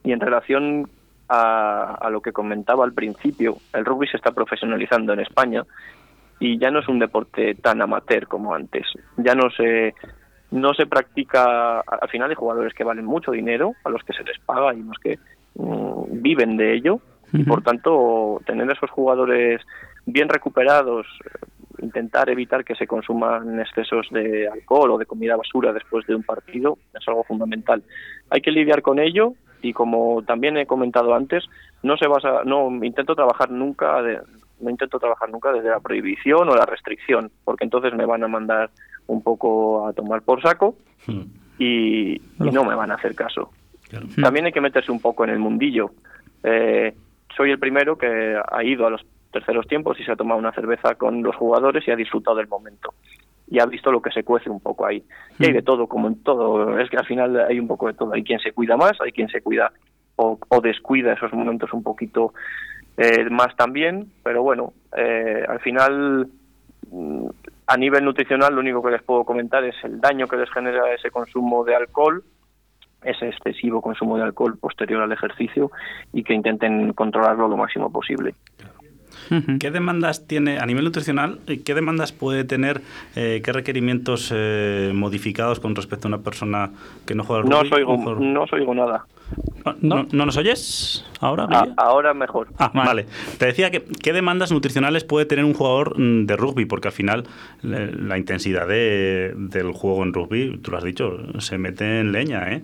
Y 0.04 0.12
en 0.12 0.20
relación 0.20 0.88
a, 1.30 2.08
lo 2.12 2.22
que 2.22 2.32
comentaba 2.32 2.86
al 2.86 2.94
principio, 2.94 3.58
el 3.74 3.86
rugby 3.86 4.08
se 4.08 4.18
está 4.18 4.32
profesionalizando 4.32 5.14
en 5.14 5.22
España 5.22 5.64
y 6.40 6.60
ya 6.60 6.70
no 6.70 6.80
es 6.80 6.88
un 6.88 7.00
deporte 7.00 7.56
tan 7.56 7.82
amateur 7.82 8.28
como 8.28 8.54
antes. 8.54 8.86
Ya 9.18 9.34
no 9.34 9.50
se 9.50 9.96
no 10.52 10.74
se 10.76 10.86
practica 10.86 11.80
al 11.80 12.10
final 12.10 12.30
hay 12.30 12.36
jugadores 12.36 12.74
que 12.76 12.84
valen 12.84 13.04
mucho 13.04 13.32
dinero 13.32 13.74
a 13.84 13.90
los 13.90 14.04
que 14.04 14.14
se 14.14 14.24
les 14.24 14.38
paga 14.40 14.76
y 14.76 14.84
los 14.84 14.98
que 15.00 15.18
mm, 15.56 16.22
viven 16.22 16.58
de 16.58 16.76
ello 16.76 17.00
y 17.34 17.44
por 17.44 17.63
tanto 17.63 18.41
tener 18.46 18.72
esos 18.72 18.89
jugadores 18.91 19.62
bien 20.06 20.30
recuperados, 20.30 21.06
intentar 21.80 22.30
evitar 22.30 22.63
que 22.63 22.76
se 22.76 22.88
consuman 22.88 23.60
excesos 23.60 24.08
de 24.12 24.48
alcohol 24.48 24.91
o 24.91 24.98
de 24.98 25.06
comida 25.06 25.36
basura 25.36 25.74
después 25.74 26.06
de 26.08 26.15
un 26.15 26.24
partido 26.24 26.78
es 26.94 27.06
algo 27.08 27.24
fundamental. 27.24 27.84
Hay 28.30 28.41
que 28.41 28.52
lidiar 28.52 28.82
con 28.82 29.00
ello 29.00 29.34
y 29.62 29.74
como 29.74 30.22
también 30.24 30.58
he 30.58 30.65
comentado 30.65 31.13
antes, 31.13 31.44
no 31.84 31.98
se 31.98 32.08
basa, 32.08 32.44
no 32.46 32.70
intento 32.84 33.15
trabajar 33.15 33.52
nunca 33.52 34.02
no 34.60 34.70
intento 34.70 35.00
trabajar 35.00 35.30
nunca 35.30 35.52
desde 35.52 35.70
la 35.70 35.80
prohibición 35.80 36.48
o 36.50 36.56
la 36.56 36.65
restricción, 36.65 37.32
porque 37.44 37.65
entonces 37.65 37.94
me 37.94 38.06
van 38.06 38.24
a 38.24 38.28
mandar 38.28 38.70
un 39.08 39.22
poco 39.22 39.88
a 39.88 39.94
tomar 39.94 40.22
por 40.22 40.41
saco 40.41 40.76
hmm. 41.08 41.22
y, 41.60 42.22
no 42.39 42.63
me 42.63 42.76
van 42.76 42.91
a 42.91 42.96
hacer 42.96 43.15
caso. 43.15 43.52
También 44.21 44.45
hay 44.45 44.52
que 44.52 44.62
meterse 44.62 44.91
un 44.91 45.00
poco 45.00 45.24
en 45.24 45.30
el 45.32 45.39
mundillo. 45.39 45.91
Eh, 46.43 46.93
soy 47.36 47.52
el 47.52 47.60
primero 47.60 47.98
que 47.98 48.39
ha 48.52 48.63
ido 48.63 48.88
a 48.88 48.89
los 48.89 49.06
terceros 49.32 49.67
tiempos 49.67 50.00
y 50.00 50.04
se 50.04 50.12
ha 50.12 50.15
tomado 50.15 50.39
una 50.39 50.54
cerveza 50.54 50.95
con 50.95 51.21
los 51.21 51.36
jugadores 51.36 51.86
y 51.88 51.91
ha 51.91 51.95
disfrutado 51.95 52.38
del 52.38 52.48
momento. 52.48 52.93
Y 53.48 53.60
ha 53.60 53.65
visto 53.65 53.91
lo 53.91 54.02
que 54.02 54.12
se 54.12 54.24
cuece 54.24 54.50
un 54.50 54.60
poco 54.60 54.86
ahí. 54.86 55.04
Y 55.38 55.45
hay 55.45 55.54
de 55.54 55.62
todo, 55.62 55.88
como 55.88 56.08
en 56.08 56.24
todo. 56.24 56.80
Es 56.80 56.89
que 56.89 56.98
al 56.98 57.06
final 57.06 57.39
hay 57.48 57.60
un 57.60 57.67
poco 57.67 57.88
de 57.88 57.93
todo. 57.93 58.13
Hay 58.13 58.24
quien 58.24 58.39
se 58.39 58.54
cuida 58.54 58.78
más, 58.78 58.93
hay 59.02 59.12
quien 59.12 59.28
se 59.30 59.41
cuida 59.41 59.71
o, 60.15 60.39
descuida 60.63 61.13
esos 61.13 61.34
momentos 61.34 61.74
un 61.74 61.84
poquito 61.84 62.34
eh, 62.98 63.30
más 63.30 63.56
también. 63.56 64.12
Pero 64.24 64.41
bueno, 64.41 64.74
eh, 64.98 65.45
al 65.48 65.60
final 65.60 66.28
mm, 66.89 67.28
a 67.67 67.78
nivel 67.78 68.06
nutricional 68.06 68.54
lo 68.54 68.62
único 68.62 68.82
que 68.82 68.91
les 68.91 69.04
puedo 69.04 69.26
comentar 69.26 69.63
es 69.63 69.76
el 69.84 70.00
daño 70.00 70.28
que 70.28 70.38
les 70.38 70.50
genera 70.52 70.93
ese 70.93 71.12
consumo 71.12 71.63
de 71.65 71.76
alcohol 71.76 72.24
ese 73.06 73.30
excesivo 73.30 73.82
consumo 73.82 74.18
de 74.18 74.24
alcohol 74.24 74.58
posterior 74.58 75.02
al 75.02 75.12
ejercicio 75.12 75.72
y 76.13 76.24
que 76.24 76.34
intenten 76.34 76.94
controlarlo 76.94 77.48
lo 77.48 77.58
máximo 77.58 77.91
posible. 77.91 78.36
¿Qué 79.60 79.72
demandas 79.72 80.28
tiene 80.28 80.60
a 80.60 80.65
nivel 80.65 80.84
nutricional? 80.84 81.39
Eh, 81.48 81.62
¿Qué 81.63 81.74
demandas 81.74 82.12
puede 82.12 82.44
tener? 82.44 82.82
Eh, 83.15 83.41
¿Qué 83.44 83.52
requerimientos 83.52 84.32
eh, 84.34 84.91
modificados 84.94 85.60
con 85.60 85.76
respecto 85.76 86.08
a 86.08 86.10
una 86.10 86.20
persona 86.20 86.72
que 87.06 87.15
no 87.15 87.24
juega 87.24 87.41
al 87.41 87.50
rugby? 87.50 87.70
No 87.70 87.94
oigo, 87.94 88.15
no 88.20 88.46
oigo 88.52 88.76
nada. 88.76 89.06
¿No, 89.82 90.06
¿No, 90.12 90.26
nos 90.28 90.38
oyes 90.38 91.04
ahora? 91.20 91.48
Ah, 91.50 91.68
ahora 91.78 92.13
mejor. 92.13 92.50
Ah, 92.60 92.72
vale. 92.74 93.08
Te 93.39 93.48
decía 93.48 93.72
que 93.72 93.84
qué 93.84 94.13
demandas 94.13 94.52
nutricionales 94.52 95.04
puede 95.04 95.26
tener 95.26 95.44
un 95.46 95.56
jugador 95.56 96.00
mm, 96.00 96.28
de 96.28 96.36
rugby, 96.36 96.65
porque 96.65 96.89
al 96.89 96.94
final 96.94 97.24
la 97.63 98.18
intensidad 98.20 98.68
de, 98.68 99.34
del 99.36 99.72
juego 99.72 100.04
en 100.04 100.13
rugby, 100.13 100.60
tú 100.60 100.70
lo 100.70 100.78
has 100.78 100.84
dicho, 100.84 101.18
se 101.39 101.58
mete 101.58 102.02
en 102.02 102.12
leña, 102.12 102.52
¿eh? 102.52 102.62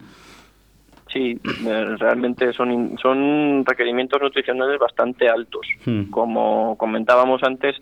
Sí, 1.11 1.39
eh, 1.43 1.95
realmente 1.97 2.53
son, 2.53 2.97
son 3.01 3.65
requerimientos 3.65 4.21
nutricionales 4.21 4.79
bastante 4.79 5.29
altos. 5.29 5.67
Hmm. 5.85 6.03
Como 6.09 6.77
comentábamos 6.77 7.43
antes, 7.43 7.75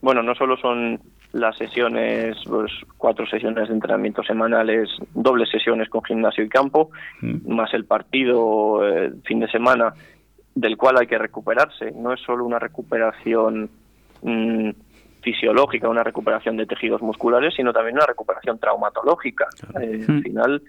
bueno, 0.00 0.22
no 0.22 0.34
solo 0.34 0.56
son 0.56 1.00
las 1.32 1.56
sesiones, 1.56 2.36
pues 2.48 2.72
cuatro 2.96 3.26
sesiones 3.26 3.68
de 3.68 3.74
entrenamiento 3.74 4.22
semanales, 4.22 4.88
dobles 5.14 5.48
sesiones 5.50 5.88
con 5.88 6.02
gimnasio 6.04 6.44
y 6.44 6.48
campo, 6.48 6.90
hmm. 7.20 7.52
más 7.52 7.74
el 7.74 7.84
partido 7.84 8.86
eh, 8.86 9.12
fin 9.24 9.40
de 9.40 9.48
semana, 9.48 9.92
del 10.54 10.76
cual 10.76 10.98
hay 10.98 11.06
que 11.06 11.18
recuperarse. 11.18 11.90
No 11.92 12.12
es 12.12 12.20
solo 12.20 12.44
una 12.44 12.58
recuperación 12.60 13.68
mm, 14.22 14.70
fisiológica, 15.22 15.88
una 15.88 16.04
recuperación 16.04 16.56
de 16.56 16.66
tejidos 16.66 17.02
musculares, 17.02 17.54
sino 17.54 17.72
también 17.72 17.96
una 17.96 18.06
recuperación 18.06 18.58
traumatológica. 18.58 19.48
Eh, 19.80 20.04
al 20.08 20.16
hmm. 20.16 20.22
final 20.22 20.62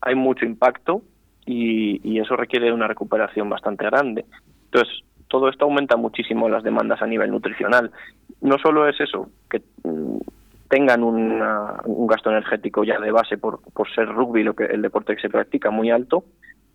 hay 0.00 0.14
mucho 0.16 0.44
impacto 0.44 1.02
y, 1.48 2.20
eso 2.20 2.36
requiere 2.36 2.72
una 2.72 2.86
recuperación 2.86 3.48
bastante 3.48 3.84
grande. 3.86 4.24
Entonces, 4.66 5.02
todo 5.28 5.48
esto 5.48 5.64
aumenta 5.64 5.96
muchísimo 5.96 6.48
las 6.48 6.62
demandas 6.62 7.00
a 7.00 7.06
nivel 7.06 7.30
nutricional. 7.30 7.90
No 8.40 8.58
solo 8.58 8.88
es 8.88 9.00
eso, 9.00 9.30
que 9.48 9.62
mm, 9.84 10.18
tengan 10.68 11.02
un 11.02 12.06
gasto 12.06 12.30
energético 12.30 12.84
ya 12.84 12.98
de 13.00 13.10
base 13.10 13.38
por, 13.38 13.60
por 13.72 13.90
ser 13.94 14.08
rugby, 14.08 14.42
lo 14.42 14.54
que 14.54 14.64
el 14.64 14.82
deporte 14.82 15.14
que 15.14 15.22
se 15.22 15.30
practica, 15.30 15.70
muy 15.70 15.90
alto, 15.90 16.24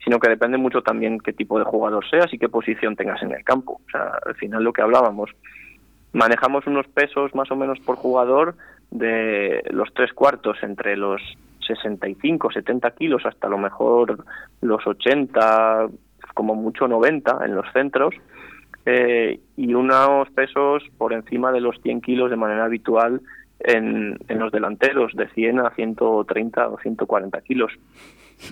sino 0.04 0.20
que 0.20 0.30
depende 0.30 0.58
mucho 0.58 0.82
también 0.82 1.20
qué 1.20 1.34
tipo 1.34 1.60
de 1.60 1.66
jugador 1.66 2.04
seas 2.10 2.34
y 2.34 2.40
qué 2.40 2.50
posición 2.50 2.96
tengas 2.96 3.22
en 3.22 3.32
el 3.32 3.44
campo. 3.44 3.80
O 3.86 3.90
sea, 3.92 4.20
al 4.26 4.36
final 4.36 4.64
lo 4.64 4.74
que 4.74 4.82
hablábamos, 4.82 5.30
manejamos 6.14 6.66
unos 6.66 6.88
pesos 6.88 7.36
más 7.36 7.52
o 7.52 7.56
menos 7.56 7.80
por 7.80 7.96
jugador 7.96 8.56
de 8.90 9.62
los 9.70 9.94
tres 9.94 10.14
cuartos 10.14 10.58
entre 10.64 10.98
los 10.98 11.22
65, 11.66 12.52
70 12.52 12.92
kilos, 12.92 13.26
hasta 13.26 13.48
lo 13.48 13.58
mejor 13.58 14.24
los 14.62 14.86
80, 14.86 15.88
como 16.34 16.56
mucho 16.56 16.88
90 16.88 17.40
en 17.46 17.56
los 17.56 17.66
centros, 17.74 18.16
eh, 18.86 19.40
y 19.56 19.74
unos 19.74 20.30
pesos 20.32 20.84
por 20.98 21.14
encima 21.14 21.52
de 21.52 21.62
los 21.62 21.80
100 21.82 22.02
kilos 22.02 22.30
de 22.30 22.36
manera 22.36 22.66
habitual 22.66 23.22
en, 23.60 24.18
en 24.28 24.40
los 24.40 24.52
delanteros, 24.52 25.14
de 25.14 25.30
100 25.30 25.60
a 25.60 25.70
130 25.72 26.68
o 26.70 26.78
140 26.80 27.42
kilos. 27.42 27.72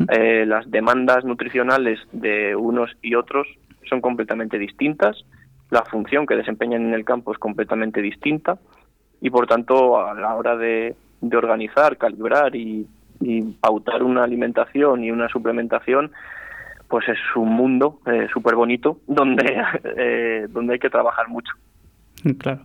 Eh, 0.07 0.45
las 0.45 0.69
demandas 0.71 1.25
nutricionales 1.25 1.99
de 2.13 2.55
unos 2.55 2.95
y 3.01 3.15
otros 3.15 3.45
son 3.89 3.99
completamente 3.99 4.57
distintas, 4.57 5.25
la 5.69 5.83
función 5.83 6.25
que 6.25 6.35
desempeñan 6.35 6.85
en 6.85 6.93
el 6.93 7.03
campo 7.03 7.33
es 7.33 7.37
completamente 7.39 8.01
distinta 8.01 8.57
y 9.19 9.29
por 9.29 9.47
tanto 9.47 9.99
a 9.99 10.13
la 10.13 10.35
hora 10.35 10.55
de, 10.55 10.95
de 11.21 11.37
organizar, 11.37 11.97
calibrar 11.97 12.55
y 12.55 12.85
y 13.21 13.41
pautar 13.53 14.03
una 14.03 14.23
alimentación 14.23 15.03
y 15.03 15.11
una 15.11 15.29
suplementación 15.29 16.11
pues 16.87 17.07
es 17.07 17.17
un 17.35 17.49
mundo 17.49 17.99
eh, 18.05 18.27
súper 18.33 18.55
bonito 18.55 18.97
donde, 19.07 19.63
eh, 19.97 20.47
donde 20.49 20.73
hay 20.73 20.79
que 20.79 20.89
trabajar 20.89 21.29
mucho. 21.29 21.53
Claro. 22.37 22.61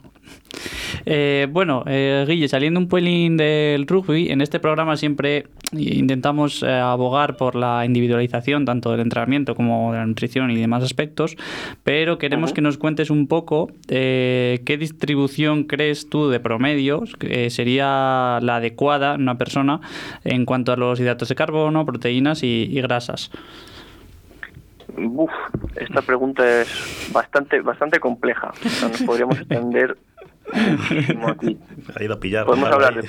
Eh, 1.05 1.47
bueno, 1.51 1.85
eh, 1.87 2.25
Guille, 2.27 2.49
saliendo 2.49 2.81
un 2.81 2.89
pelín 2.89 3.37
del 3.37 3.87
rugby, 3.87 4.31
en 4.31 4.41
este 4.41 4.59
programa 4.59 4.97
siempre 4.97 5.47
intentamos 5.73 6.63
eh, 6.63 6.71
abogar 6.71 7.37
por 7.37 7.55
la 7.55 7.85
individualización 7.85 8.65
tanto 8.65 8.91
del 8.91 9.01
entrenamiento 9.01 9.55
como 9.55 9.93
de 9.93 9.99
la 9.99 10.07
nutrición 10.07 10.51
y 10.51 10.57
demás 10.57 10.83
aspectos, 10.83 11.37
pero 11.85 12.19
queremos 12.19 12.53
que 12.53 12.61
nos 12.61 12.79
cuentes 12.79 13.11
un 13.11 13.27
poco 13.27 13.71
qué 13.87 14.77
distribución 14.79 15.65
crees 15.65 16.09
tú 16.09 16.29
de 16.29 16.41
promedios 16.41 17.17
sería 17.49 18.39
la 18.43 18.57
adecuada 18.57 19.15
en 19.15 19.23
una 19.23 19.39
persona 19.39 19.81
en 20.25 20.45
cuanto 20.45 20.73
a 20.73 20.77
los 20.77 21.01
hidratos 21.01 21.29
de 21.29 21.35
carbono, 21.35 21.85
proteínas 21.85 22.43
y, 22.43 22.67
grasas. 22.81 23.31
Uf, 24.99 25.31
esta 25.77 26.03
pregunta 26.03 26.63
es 26.63 27.11
bastante 27.13 27.61
bastante 27.61 28.01
compleja. 28.01 28.53
nos 28.83 29.03
podríamos 29.03 29.39
extender 29.39 29.97
ha 30.53 32.03
ido 32.03 32.15
a 32.15 32.21
pillar. 32.21 32.47
Podemos 32.47 32.71
hablar 32.71 32.95
de, 32.95 33.03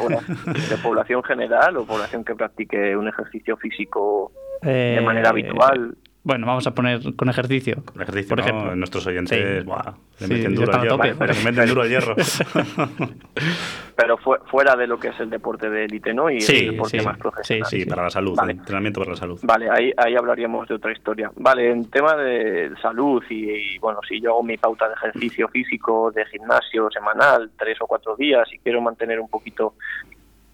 población 0.82 1.24
general 1.24 1.78
o 1.78 1.86
población 1.86 2.24
que 2.24 2.36
practique 2.36 2.96
un 2.96 3.08
ejercicio 3.08 3.58
físico 3.58 4.32
de 4.62 5.02
manera 5.02 5.28
eh, 5.28 5.32
habitual. 5.32 5.98
Bueno, 6.28 6.46
vamos 6.46 6.68
a 6.68 6.72
poner 6.76 7.00
con 7.16 7.30
ejercicio. 7.30 7.82
Con 7.86 8.02
ejercicio, 8.02 8.28
por 8.36 8.40
¿no? 8.40 8.44
ejemplo. 8.46 8.76
Nuestros 8.76 9.08
oyentes, 9.08 9.60
Sí. 9.60 9.64
buah, 9.66 9.94
le 10.20 10.28
Sí, 10.28 10.34
meten 10.34 10.56
duro 10.56 10.76
a 10.76 10.82
hierro. 10.82 10.98
tope. 10.98 11.14
Le 11.34 11.44
meten 11.52 11.68
duro 11.70 11.82
al 11.84 11.88
hierro. 11.90 12.16
Pero 13.96 14.18
fue- 14.18 14.40
fuera 14.52 14.76
de 14.76 14.88
lo 14.88 15.00
que 15.00 15.08
es 15.08 15.20
el 15.22 15.30
deporte 15.30 15.70
de 15.70 15.86
élite, 15.86 16.14
¿no? 16.14 16.30
Y 16.30 16.42
Sí, 16.42 16.66
el 16.66 16.72
deporte 16.72 17.00
sí. 17.00 17.06
más 17.06 17.18
profesional. 17.18 17.66
Sí, 17.70 17.86
para 17.86 18.04
la 18.04 18.10
salud, 18.10 18.36
Vale. 18.36 18.52
el 18.52 18.60
entrenamiento 18.60 19.00
para 19.00 19.12
la 19.12 19.18
salud. 19.18 19.40
Vale, 19.42 19.70
ahí, 19.72 19.94
ahí 19.96 20.16
hablaríamos 20.16 20.68
de 20.68 20.76
otra 20.76 20.92
historia. 20.92 21.32
Vale, 21.38 21.72
en 21.72 21.90
tema 21.90 22.16
de 22.18 22.72
salud 22.82 23.24
y, 23.30 23.50
y, 23.76 23.80
bueno, 23.80 24.00
si 24.08 24.20
yo 24.20 24.32
hago 24.32 24.44
mi 24.44 24.58
pauta 24.58 24.90
de 24.90 24.96
ejercicio 24.96 25.48
físico 25.48 26.12
de 26.12 26.26
gimnasio 26.26 26.90
semanal, 26.92 27.52
tres 27.58 27.78
o 27.82 27.88
cuatro 27.88 28.18
días, 28.18 28.48
y 28.54 28.60
quiero 28.60 28.82
mantener 28.82 29.20
un 29.22 29.30
poquito 29.30 29.76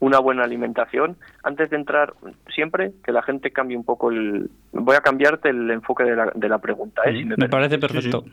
una 0.04 0.20
buena 0.20 0.44
alimentación, 0.44 1.16
antes 1.44 1.70
de 1.70 1.78
entrar, 1.78 2.14
siempre 2.54 2.92
que 3.06 3.14
la 3.14 3.22
gente 3.22 3.52
cambie 3.52 3.78
un 3.78 3.86
poco 3.86 4.12
el... 4.12 4.50
Voy 4.74 4.98
a 4.98 5.00
cambiarte 5.00 5.48
el 5.48 5.72
enfoque 5.72 6.04
de 6.04 6.14
la, 6.14 6.30
de 6.36 6.50
la 6.50 6.58
pregunta, 6.58 7.04
¿eh? 7.06 7.20
si 7.20 7.24
me 7.24 7.48
parece 7.48 7.78
perfecto. 7.78 8.26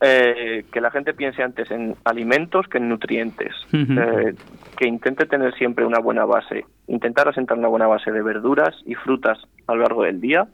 Eh, 0.00 0.64
que 0.72 0.80
la 0.80 0.90
gente 0.90 1.14
piense 1.14 1.44
antes 1.44 1.70
en 1.70 1.94
alimentos 2.02 2.66
que 2.66 2.78
en 2.78 2.88
nutrientes. 2.88 3.54
Eh, 3.72 4.34
que 4.76 4.88
intente 4.88 5.26
tener 5.26 5.54
siempre 5.54 5.86
una 5.86 6.00
buena 6.00 6.24
base, 6.24 6.64
intentar 6.88 7.28
asentar 7.28 7.56
una 7.56 7.68
buena 7.68 7.86
base 7.86 8.10
de 8.10 8.20
verduras 8.20 8.74
y 8.84 8.96
frutas 8.96 9.38
a 9.68 9.74
lo 9.76 9.82
largo 9.82 10.02
del 10.02 10.20
día, 10.20 10.48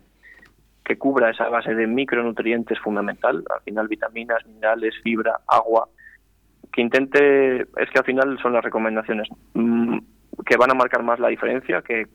que 0.85 0.99
cubra 0.99 1.31
esa 1.31 1.49
base 1.49 1.75
de 1.75 1.87
micronutrientes 1.87 2.79
fundamental, 2.81 3.43
al 3.49 3.63
final 3.63 3.89
vitaminas, 3.89 4.45
minerales, 4.47 4.95
fibra, 5.03 5.41
agua, 5.47 5.89
que 6.73 6.83
intente, 6.83 7.63
es 7.63 7.91
que 7.91 7.99
al 7.99 8.05
final 8.05 8.39
son 8.43 8.53
las 8.53 8.63
recomendaciones 8.63 9.29
que 10.45 10.57
van 10.57 10.71
a 10.71 10.75
marcar 10.75 11.03
más 11.03 11.19
la 11.19 11.29
diferencia 11.29 11.83
que 11.83 12.07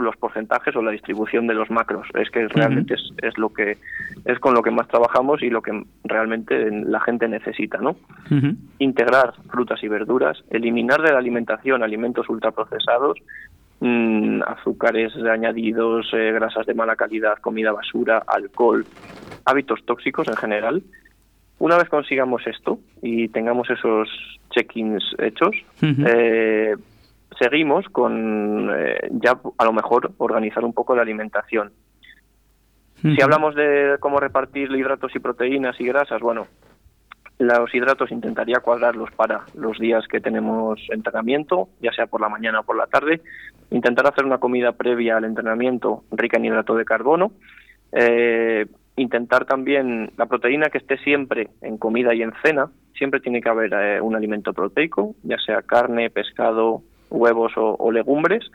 los 0.00 0.16
porcentajes 0.16 0.74
o 0.74 0.82
la 0.82 0.90
distribución 0.90 1.46
de 1.46 1.54
los 1.54 1.70
macros. 1.70 2.08
Es 2.14 2.30
que 2.30 2.48
realmente 2.48 2.94
es, 2.94 3.12
es 3.22 3.36
lo 3.36 3.50
que 3.50 3.76
es 4.24 4.38
con 4.38 4.54
lo 4.54 4.62
que 4.62 4.70
más 4.70 4.88
trabajamos 4.88 5.42
y 5.42 5.50
lo 5.50 5.60
que 5.60 5.84
realmente 6.04 6.70
la 6.70 7.00
gente 7.00 7.28
necesita, 7.28 7.78
¿no? 7.78 7.96
Integrar 8.78 9.34
frutas 9.50 9.82
y 9.82 9.88
verduras, 9.88 10.42
eliminar 10.50 11.02
de 11.02 11.12
la 11.12 11.18
alimentación 11.18 11.82
alimentos 11.82 12.28
ultraprocesados, 12.28 13.18
mm, 13.80 14.42
azúcares 14.46 15.14
añadidos, 15.16 16.08
eh, 16.14 16.32
grasas 16.32 16.66
de 16.66 16.74
mala 16.74 16.96
calidad, 16.96 17.38
comida 17.38 17.72
basura, 17.72 18.22
alcohol, 18.26 18.86
hábitos 19.44 19.84
tóxicos 19.84 20.28
en 20.28 20.36
general. 20.36 20.82
Una 21.58 21.76
vez 21.76 21.88
consigamos 21.88 22.46
esto 22.46 22.78
y 23.02 23.28
tengamos 23.28 23.68
esos 23.70 24.08
check-ins 24.50 25.04
hechos, 25.18 25.54
eh, 25.80 26.74
seguimos 27.42 27.86
con 27.88 28.70
eh, 28.74 29.08
ya 29.10 29.38
a 29.58 29.64
lo 29.64 29.72
mejor 29.72 30.12
organizar 30.18 30.64
un 30.64 30.72
poco 30.72 30.94
la 30.94 31.02
alimentación. 31.02 31.72
Si 33.02 33.20
hablamos 33.20 33.56
de 33.56 33.96
cómo 33.98 34.20
repartir 34.20 34.70
hidratos 34.70 35.10
y 35.16 35.18
proteínas 35.18 35.74
y 35.80 35.86
grasas, 35.86 36.20
bueno, 36.20 36.46
los 37.40 37.74
hidratos 37.74 38.12
intentaría 38.12 38.60
cuadrarlos 38.60 39.10
para 39.10 39.44
los 39.56 39.76
días 39.80 40.06
que 40.06 40.20
tenemos 40.20 40.80
entrenamiento, 40.88 41.68
ya 41.80 41.90
sea 41.92 42.06
por 42.06 42.20
la 42.20 42.28
mañana 42.28 42.60
o 42.60 42.62
por 42.62 42.76
la 42.76 42.86
tarde. 42.86 43.20
Intentar 43.72 44.06
hacer 44.06 44.24
una 44.24 44.38
comida 44.38 44.70
previa 44.70 45.16
al 45.16 45.24
entrenamiento 45.24 46.04
rica 46.12 46.36
en 46.36 46.44
hidrato 46.44 46.76
de 46.76 46.84
carbono. 46.84 47.32
Eh, 47.90 48.66
intentar 48.94 49.46
también 49.46 50.12
la 50.16 50.26
proteína 50.26 50.70
que 50.70 50.78
esté 50.78 50.96
siempre 50.98 51.48
en 51.60 51.78
comida 51.78 52.14
y 52.14 52.22
en 52.22 52.32
cena. 52.44 52.70
Siempre 52.96 53.18
tiene 53.18 53.40
que 53.40 53.48
haber 53.48 53.72
eh, 53.74 54.00
un 54.00 54.14
alimento 54.14 54.52
proteico, 54.52 55.16
ya 55.24 55.38
sea 55.38 55.62
carne, 55.62 56.08
pescado, 56.08 56.82
huevos 57.12 57.52
o, 57.56 57.76
o 57.78 57.90
legumbres 57.92 58.50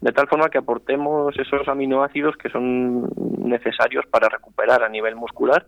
de 0.00 0.12
tal 0.12 0.28
forma 0.28 0.48
que 0.48 0.58
aportemos 0.58 1.36
esos 1.38 1.66
aminoácidos 1.66 2.36
que 2.36 2.48
son 2.50 3.08
necesarios 3.38 4.06
para 4.06 4.28
recuperar 4.28 4.82
a 4.84 4.88
nivel 4.88 5.16
muscular 5.16 5.66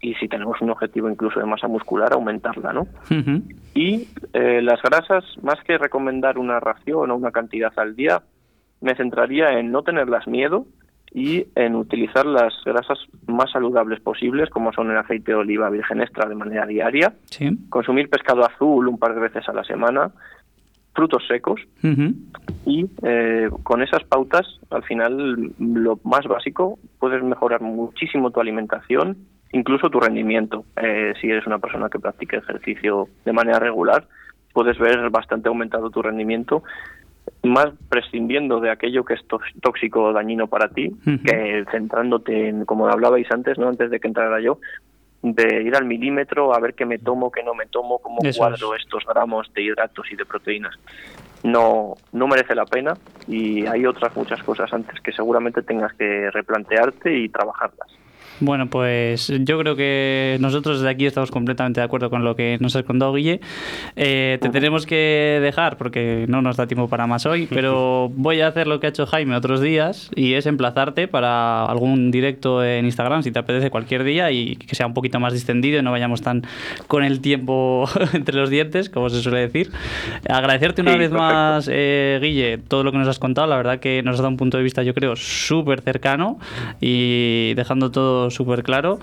y 0.00 0.14
si 0.14 0.28
tenemos 0.28 0.60
un 0.60 0.70
objetivo 0.70 1.10
incluso 1.10 1.40
de 1.40 1.46
masa 1.46 1.66
muscular 1.66 2.12
aumentarla, 2.12 2.72
¿no? 2.72 2.86
Y 3.74 4.06
eh, 4.34 4.60
las 4.62 4.80
grasas, 4.82 5.24
más 5.42 5.56
que 5.64 5.78
recomendar 5.78 6.38
una 6.38 6.60
ración 6.60 7.10
o 7.10 7.16
una 7.16 7.32
cantidad 7.32 7.72
al 7.76 7.96
día, 7.96 8.22
me 8.80 8.94
centraría 8.94 9.58
en 9.58 9.72
no 9.72 9.82
tenerlas 9.82 10.28
miedo 10.28 10.66
y 11.12 11.46
en 11.54 11.74
utilizar 11.76 12.26
las 12.26 12.52
grasas 12.64 12.98
más 13.26 13.50
saludables 13.50 14.00
posibles, 14.00 14.50
como 14.50 14.72
son 14.74 14.90
el 14.90 14.98
aceite 14.98 15.32
de 15.32 15.38
oliva 15.38 15.70
virgen 15.70 16.02
extra 16.02 16.28
de 16.28 16.34
manera 16.34 16.66
diaria, 16.66 17.14
Sí. 17.24 17.48
consumir 17.70 18.10
pescado 18.10 18.44
azul 18.44 18.86
un 18.86 18.98
par 18.98 19.14
de 19.14 19.20
veces 19.22 19.48
a 19.48 19.52
la 19.54 19.64
semana, 19.64 20.10
frutos 20.96 21.22
secos, 21.28 21.60
y 22.64 22.86
eh, 23.02 23.48
con 23.62 23.82
esas 23.82 24.02
pautas, 24.04 24.46
al 24.70 24.82
final, 24.82 25.52
lo 25.60 26.00
más 26.02 26.26
básico, 26.26 26.78
puedes 26.98 27.22
mejorar 27.22 27.60
muchísimo 27.60 28.30
tu 28.32 28.40
alimentación, 28.40 29.16
incluso 29.52 29.88
tu 29.90 30.00
rendimiento. 30.00 30.64
Eh, 30.82 31.12
si 31.20 31.28
eres 31.30 31.46
una 31.46 31.58
persona 31.60 31.88
que 31.88 32.00
practica 32.00 32.38
ejercicio 32.38 33.08
de 33.24 33.32
manera 33.32 33.58
regular, 33.60 34.08
puedes 34.52 34.78
ver 34.78 35.10
bastante 35.10 35.48
aumentado 35.48 35.90
tu 35.90 36.02
rendimiento, 36.02 36.62
más 37.42 37.68
prescindiendo 37.88 38.60
de 38.60 38.70
aquello 38.70 39.04
que 39.04 39.14
es 39.14 39.24
tó- 39.28 39.40
tóxico 39.60 40.02
o 40.04 40.12
dañino 40.12 40.46
para 40.46 40.68
ti, 40.68 40.90
que 41.24 41.64
centrándote 41.70 42.48
en, 42.48 42.64
como 42.64 42.88
hablabais 42.88 43.30
antes, 43.30 43.58
no 43.58 43.68
antes 43.68 43.90
de 43.90 44.00
que 44.00 44.08
entrara 44.08 44.40
yo, 44.40 44.58
de 45.22 45.62
ir 45.62 45.74
al 45.74 45.84
milímetro 45.84 46.54
a 46.54 46.60
ver 46.60 46.74
qué 46.74 46.84
me 46.84 46.98
tomo, 46.98 47.30
qué 47.30 47.42
no 47.42 47.54
me 47.54 47.66
tomo, 47.66 47.98
cómo 47.98 48.18
Eso 48.22 48.38
cuadro 48.38 48.74
estos 48.74 49.04
gramos 49.04 49.52
de 49.54 49.62
hidratos 49.62 50.10
y 50.10 50.16
de 50.16 50.24
proteínas. 50.24 50.74
No, 51.42 51.94
no 52.12 52.26
merece 52.26 52.54
la 52.54 52.64
pena 52.64 52.94
y 53.26 53.66
hay 53.66 53.86
otras 53.86 54.16
muchas 54.16 54.42
cosas 54.42 54.72
antes 54.72 55.00
que 55.00 55.12
seguramente 55.12 55.62
tengas 55.62 55.92
que 55.94 56.30
replantearte 56.30 57.16
y 57.16 57.28
trabajarlas. 57.28 57.88
Bueno, 58.40 58.66
pues 58.68 59.32
yo 59.40 59.58
creo 59.58 59.76
que 59.76 60.36
nosotros 60.40 60.80
desde 60.80 60.90
aquí 60.90 61.06
estamos 61.06 61.30
completamente 61.30 61.80
de 61.80 61.84
acuerdo 61.84 62.10
con 62.10 62.22
lo 62.22 62.36
que 62.36 62.58
nos 62.60 62.76
has 62.76 62.82
contado, 62.82 63.14
Guille. 63.14 63.40
Eh, 63.96 64.38
te 64.42 64.50
tenemos 64.50 64.84
que 64.84 65.38
dejar 65.42 65.78
porque 65.78 66.26
no 66.28 66.42
nos 66.42 66.56
da 66.56 66.66
tiempo 66.66 66.88
para 66.88 67.06
más 67.06 67.24
hoy, 67.24 67.46
pero 67.50 68.10
voy 68.14 68.42
a 68.42 68.48
hacer 68.48 68.66
lo 68.66 68.78
que 68.78 68.86
ha 68.86 68.90
hecho 68.90 69.06
Jaime 69.06 69.34
otros 69.36 69.60
días 69.60 70.10
y 70.14 70.34
es 70.34 70.44
emplazarte 70.46 71.08
para 71.08 71.64
algún 71.64 72.10
directo 72.10 72.62
en 72.62 72.84
Instagram, 72.84 73.22
si 73.22 73.30
te 73.32 73.38
apetece 73.38 73.70
cualquier 73.70 74.04
día 74.04 74.30
y 74.30 74.56
que 74.56 74.74
sea 74.74 74.86
un 74.86 74.94
poquito 74.94 75.18
más 75.18 75.32
distendido 75.32 75.78
y 75.78 75.82
no 75.82 75.90
vayamos 75.90 76.20
tan 76.20 76.42
con 76.88 77.04
el 77.04 77.20
tiempo 77.20 77.88
entre 78.12 78.36
los 78.36 78.50
dientes, 78.50 78.90
como 78.90 79.08
se 79.08 79.22
suele 79.22 79.40
decir. 79.40 79.70
Agradecerte 80.28 80.82
una 80.82 80.92
Sí, 80.92 80.98
vez 80.98 81.08
perfecto. 81.10 81.32
más, 81.34 81.70
eh, 81.72 82.18
Guille, 82.20 82.58
todo 82.58 82.84
lo 82.84 82.92
que 82.92 82.98
nos 82.98 83.08
has 83.08 83.18
contado. 83.18 83.46
La 83.46 83.56
verdad 83.56 83.80
que 83.80 84.02
nos 84.02 84.14
has 84.14 84.18
dado 84.18 84.28
un 84.28 84.36
punto 84.36 84.58
de 84.58 84.62
vista, 84.62 84.82
yo 84.82 84.92
creo, 84.94 85.16
súper 85.16 85.80
cercano 85.80 86.38
y 86.80 87.54
dejando 87.54 87.90
todo 87.90 88.25
súper 88.30 88.62
claro. 88.62 88.98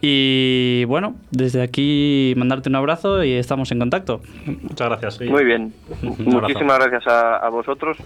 Y 0.00 0.84
bueno, 0.86 1.14
desde 1.30 1.62
aquí 1.62 2.34
mandarte 2.36 2.68
un 2.68 2.76
abrazo 2.76 3.22
y 3.24 3.32
estamos 3.32 3.70
en 3.72 3.78
contacto. 3.78 4.20
Muchas 4.46 4.88
gracias. 4.88 5.18
Guille. 5.18 5.32
Muy 5.32 5.44
bien. 5.44 5.72
Un. 6.02 6.16
Muchísimas 6.24 6.78
gracias 6.78 7.06
a, 7.06 7.36
a 7.36 7.48
vosotros. 7.50 7.96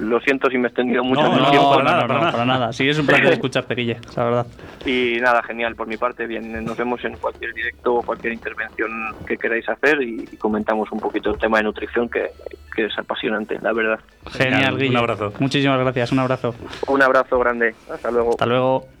Lo 0.00 0.20
siento 0.20 0.48
si 0.50 0.58
me 0.58 0.64
he 0.64 0.66
extendido 0.68 1.02
mucho 1.04 1.22
No, 1.22 1.36
no, 1.38 1.50
tiempo. 1.50 1.70
para 1.72 1.84
nada, 1.84 2.06
para 2.06 2.18
nada. 2.20 2.32
para 2.32 2.44
nada. 2.44 2.72
Sí, 2.72 2.88
es 2.88 2.98
un 2.98 3.06
placer 3.06 3.32
escucharte, 3.32 3.74
Guille, 3.74 3.98
la 4.16 4.24
verdad. 4.24 4.46
Y 4.84 5.16
nada, 5.20 5.42
genial, 5.42 5.74
por 5.74 5.86
mi 5.86 5.96
parte, 5.96 6.26
bien. 6.26 6.64
Nos 6.64 6.76
vemos 6.76 7.04
en 7.04 7.16
cualquier 7.16 7.52
directo 7.54 7.94
o 7.96 8.02
cualquier 8.02 8.32
intervención 8.32 8.90
que 9.26 9.36
queráis 9.36 9.68
hacer 9.68 10.00
y, 10.02 10.28
y 10.30 10.36
comentamos 10.36 10.90
un 10.92 11.00
poquito 11.00 11.30
el 11.30 11.38
tema 11.38 11.58
de 11.58 11.64
nutrición 11.64 12.08
que, 12.08 12.30
que 12.74 12.86
es 12.86 12.98
apasionante, 12.98 13.58
la 13.60 13.72
verdad. 13.72 13.98
Genial, 14.30 14.52
Genial, 14.54 14.72
un 14.74 14.78
Guille. 14.80 14.98
abrazo. 14.98 15.32
Muchísimas 15.38 15.78
gracias, 15.80 16.12
un 16.12 16.18
abrazo. 16.20 16.54
Un 16.88 17.02
abrazo 17.02 17.38
grande. 17.38 17.74
Hasta 17.92 18.10
luego. 18.10 18.30
Hasta 18.30 18.46
luego. 18.46 18.95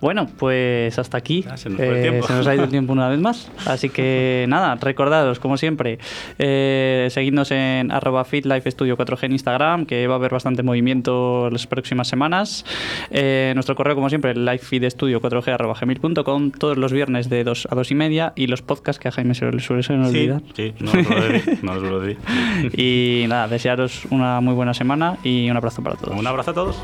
Bueno, 0.00 0.28
pues 0.38 0.98
hasta 0.98 1.18
aquí. 1.18 1.44
Se 1.56 1.68
nos 1.70 1.80
el 1.80 1.96
Eh, 1.96 2.20
se 2.24 2.32
nos 2.32 2.46
ha 2.46 2.54
ido 2.54 2.64
el 2.64 2.70
tiempo 2.70 2.92
una 2.92 3.08
vez 3.08 3.18
más. 3.18 3.50
Así 3.66 3.88
que 3.88 4.46
nada, 4.48 4.76
recordados, 4.76 5.38
como 5.40 5.56
siempre, 5.56 5.98
eh, 6.38 7.08
seguidnos 7.10 7.50
en 7.50 7.90
arroba 7.90 8.24
FitLifeStudio 8.24 8.96
4G 8.96 9.24
en 9.24 9.32
Instagram, 9.32 9.86
que 9.86 10.06
va 10.06 10.14
a 10.14 10.16
haber 10.18 10.32
bastante 10.32 10.62
movimiento 10.62 11.50
las 11.50 11.66
próximas 11.66 12.06
semanas. 12.08 12.64
Eh, 13.10 13.52
nuestro 13.54 13.74
correo, 13.74 13.94
como 13.96 14.08
siempre, 14.08 14.34
lifefeedstudio 14.34 15.20
4G 15.20 15.52
arroba 15.52 15.74
gmail.com, 15.80 16.52
todos 16.52 16.76
los 16.78 16.92
viernes 16.92 17.28
de 17.28 17.42
2 17.44 17.68
a 17.70 17.74
2 17.74 17.90
y 17.90 17.94
media, 17.94 18.32
y 18.36 18.46
los 18.46 18.62
podcasts 18.62 19.00
que 19.00 19.08
a 19.08 19.10
Jaime 19.12 19.34
se 19.34 19.50
le 19.50 19.60
suele 19.60 19.82
se 19.82 19.94
nos 19.94 20.10
Sí, 20.12 20.18
olvidar. 20.18 20.42
sí, 20.54 20.74
no 20.78 20.90
os 20.92 21.08
lo 21.10 21.28
decir, 21.28 21.58
no 21.62 21.72
os 21.72 21.82
lo. 21.82 21.98
Y 22.76 23.24
nada, 23.28 23.48
desearos 23.48 24.04
una 24.10 24.40
muy 24.40 24.54
buena 24.54 24.72
semana 24.72 25.16
y 25.24 25.50
un 25.50 25.56
abrazo 25.56 25.82
para 25.82 25.96
todos. 25.96 26.16
Un 26.16 26.26
abrazo 26.26 26.52
a 26.52 26.54
todos. 26.54 26.76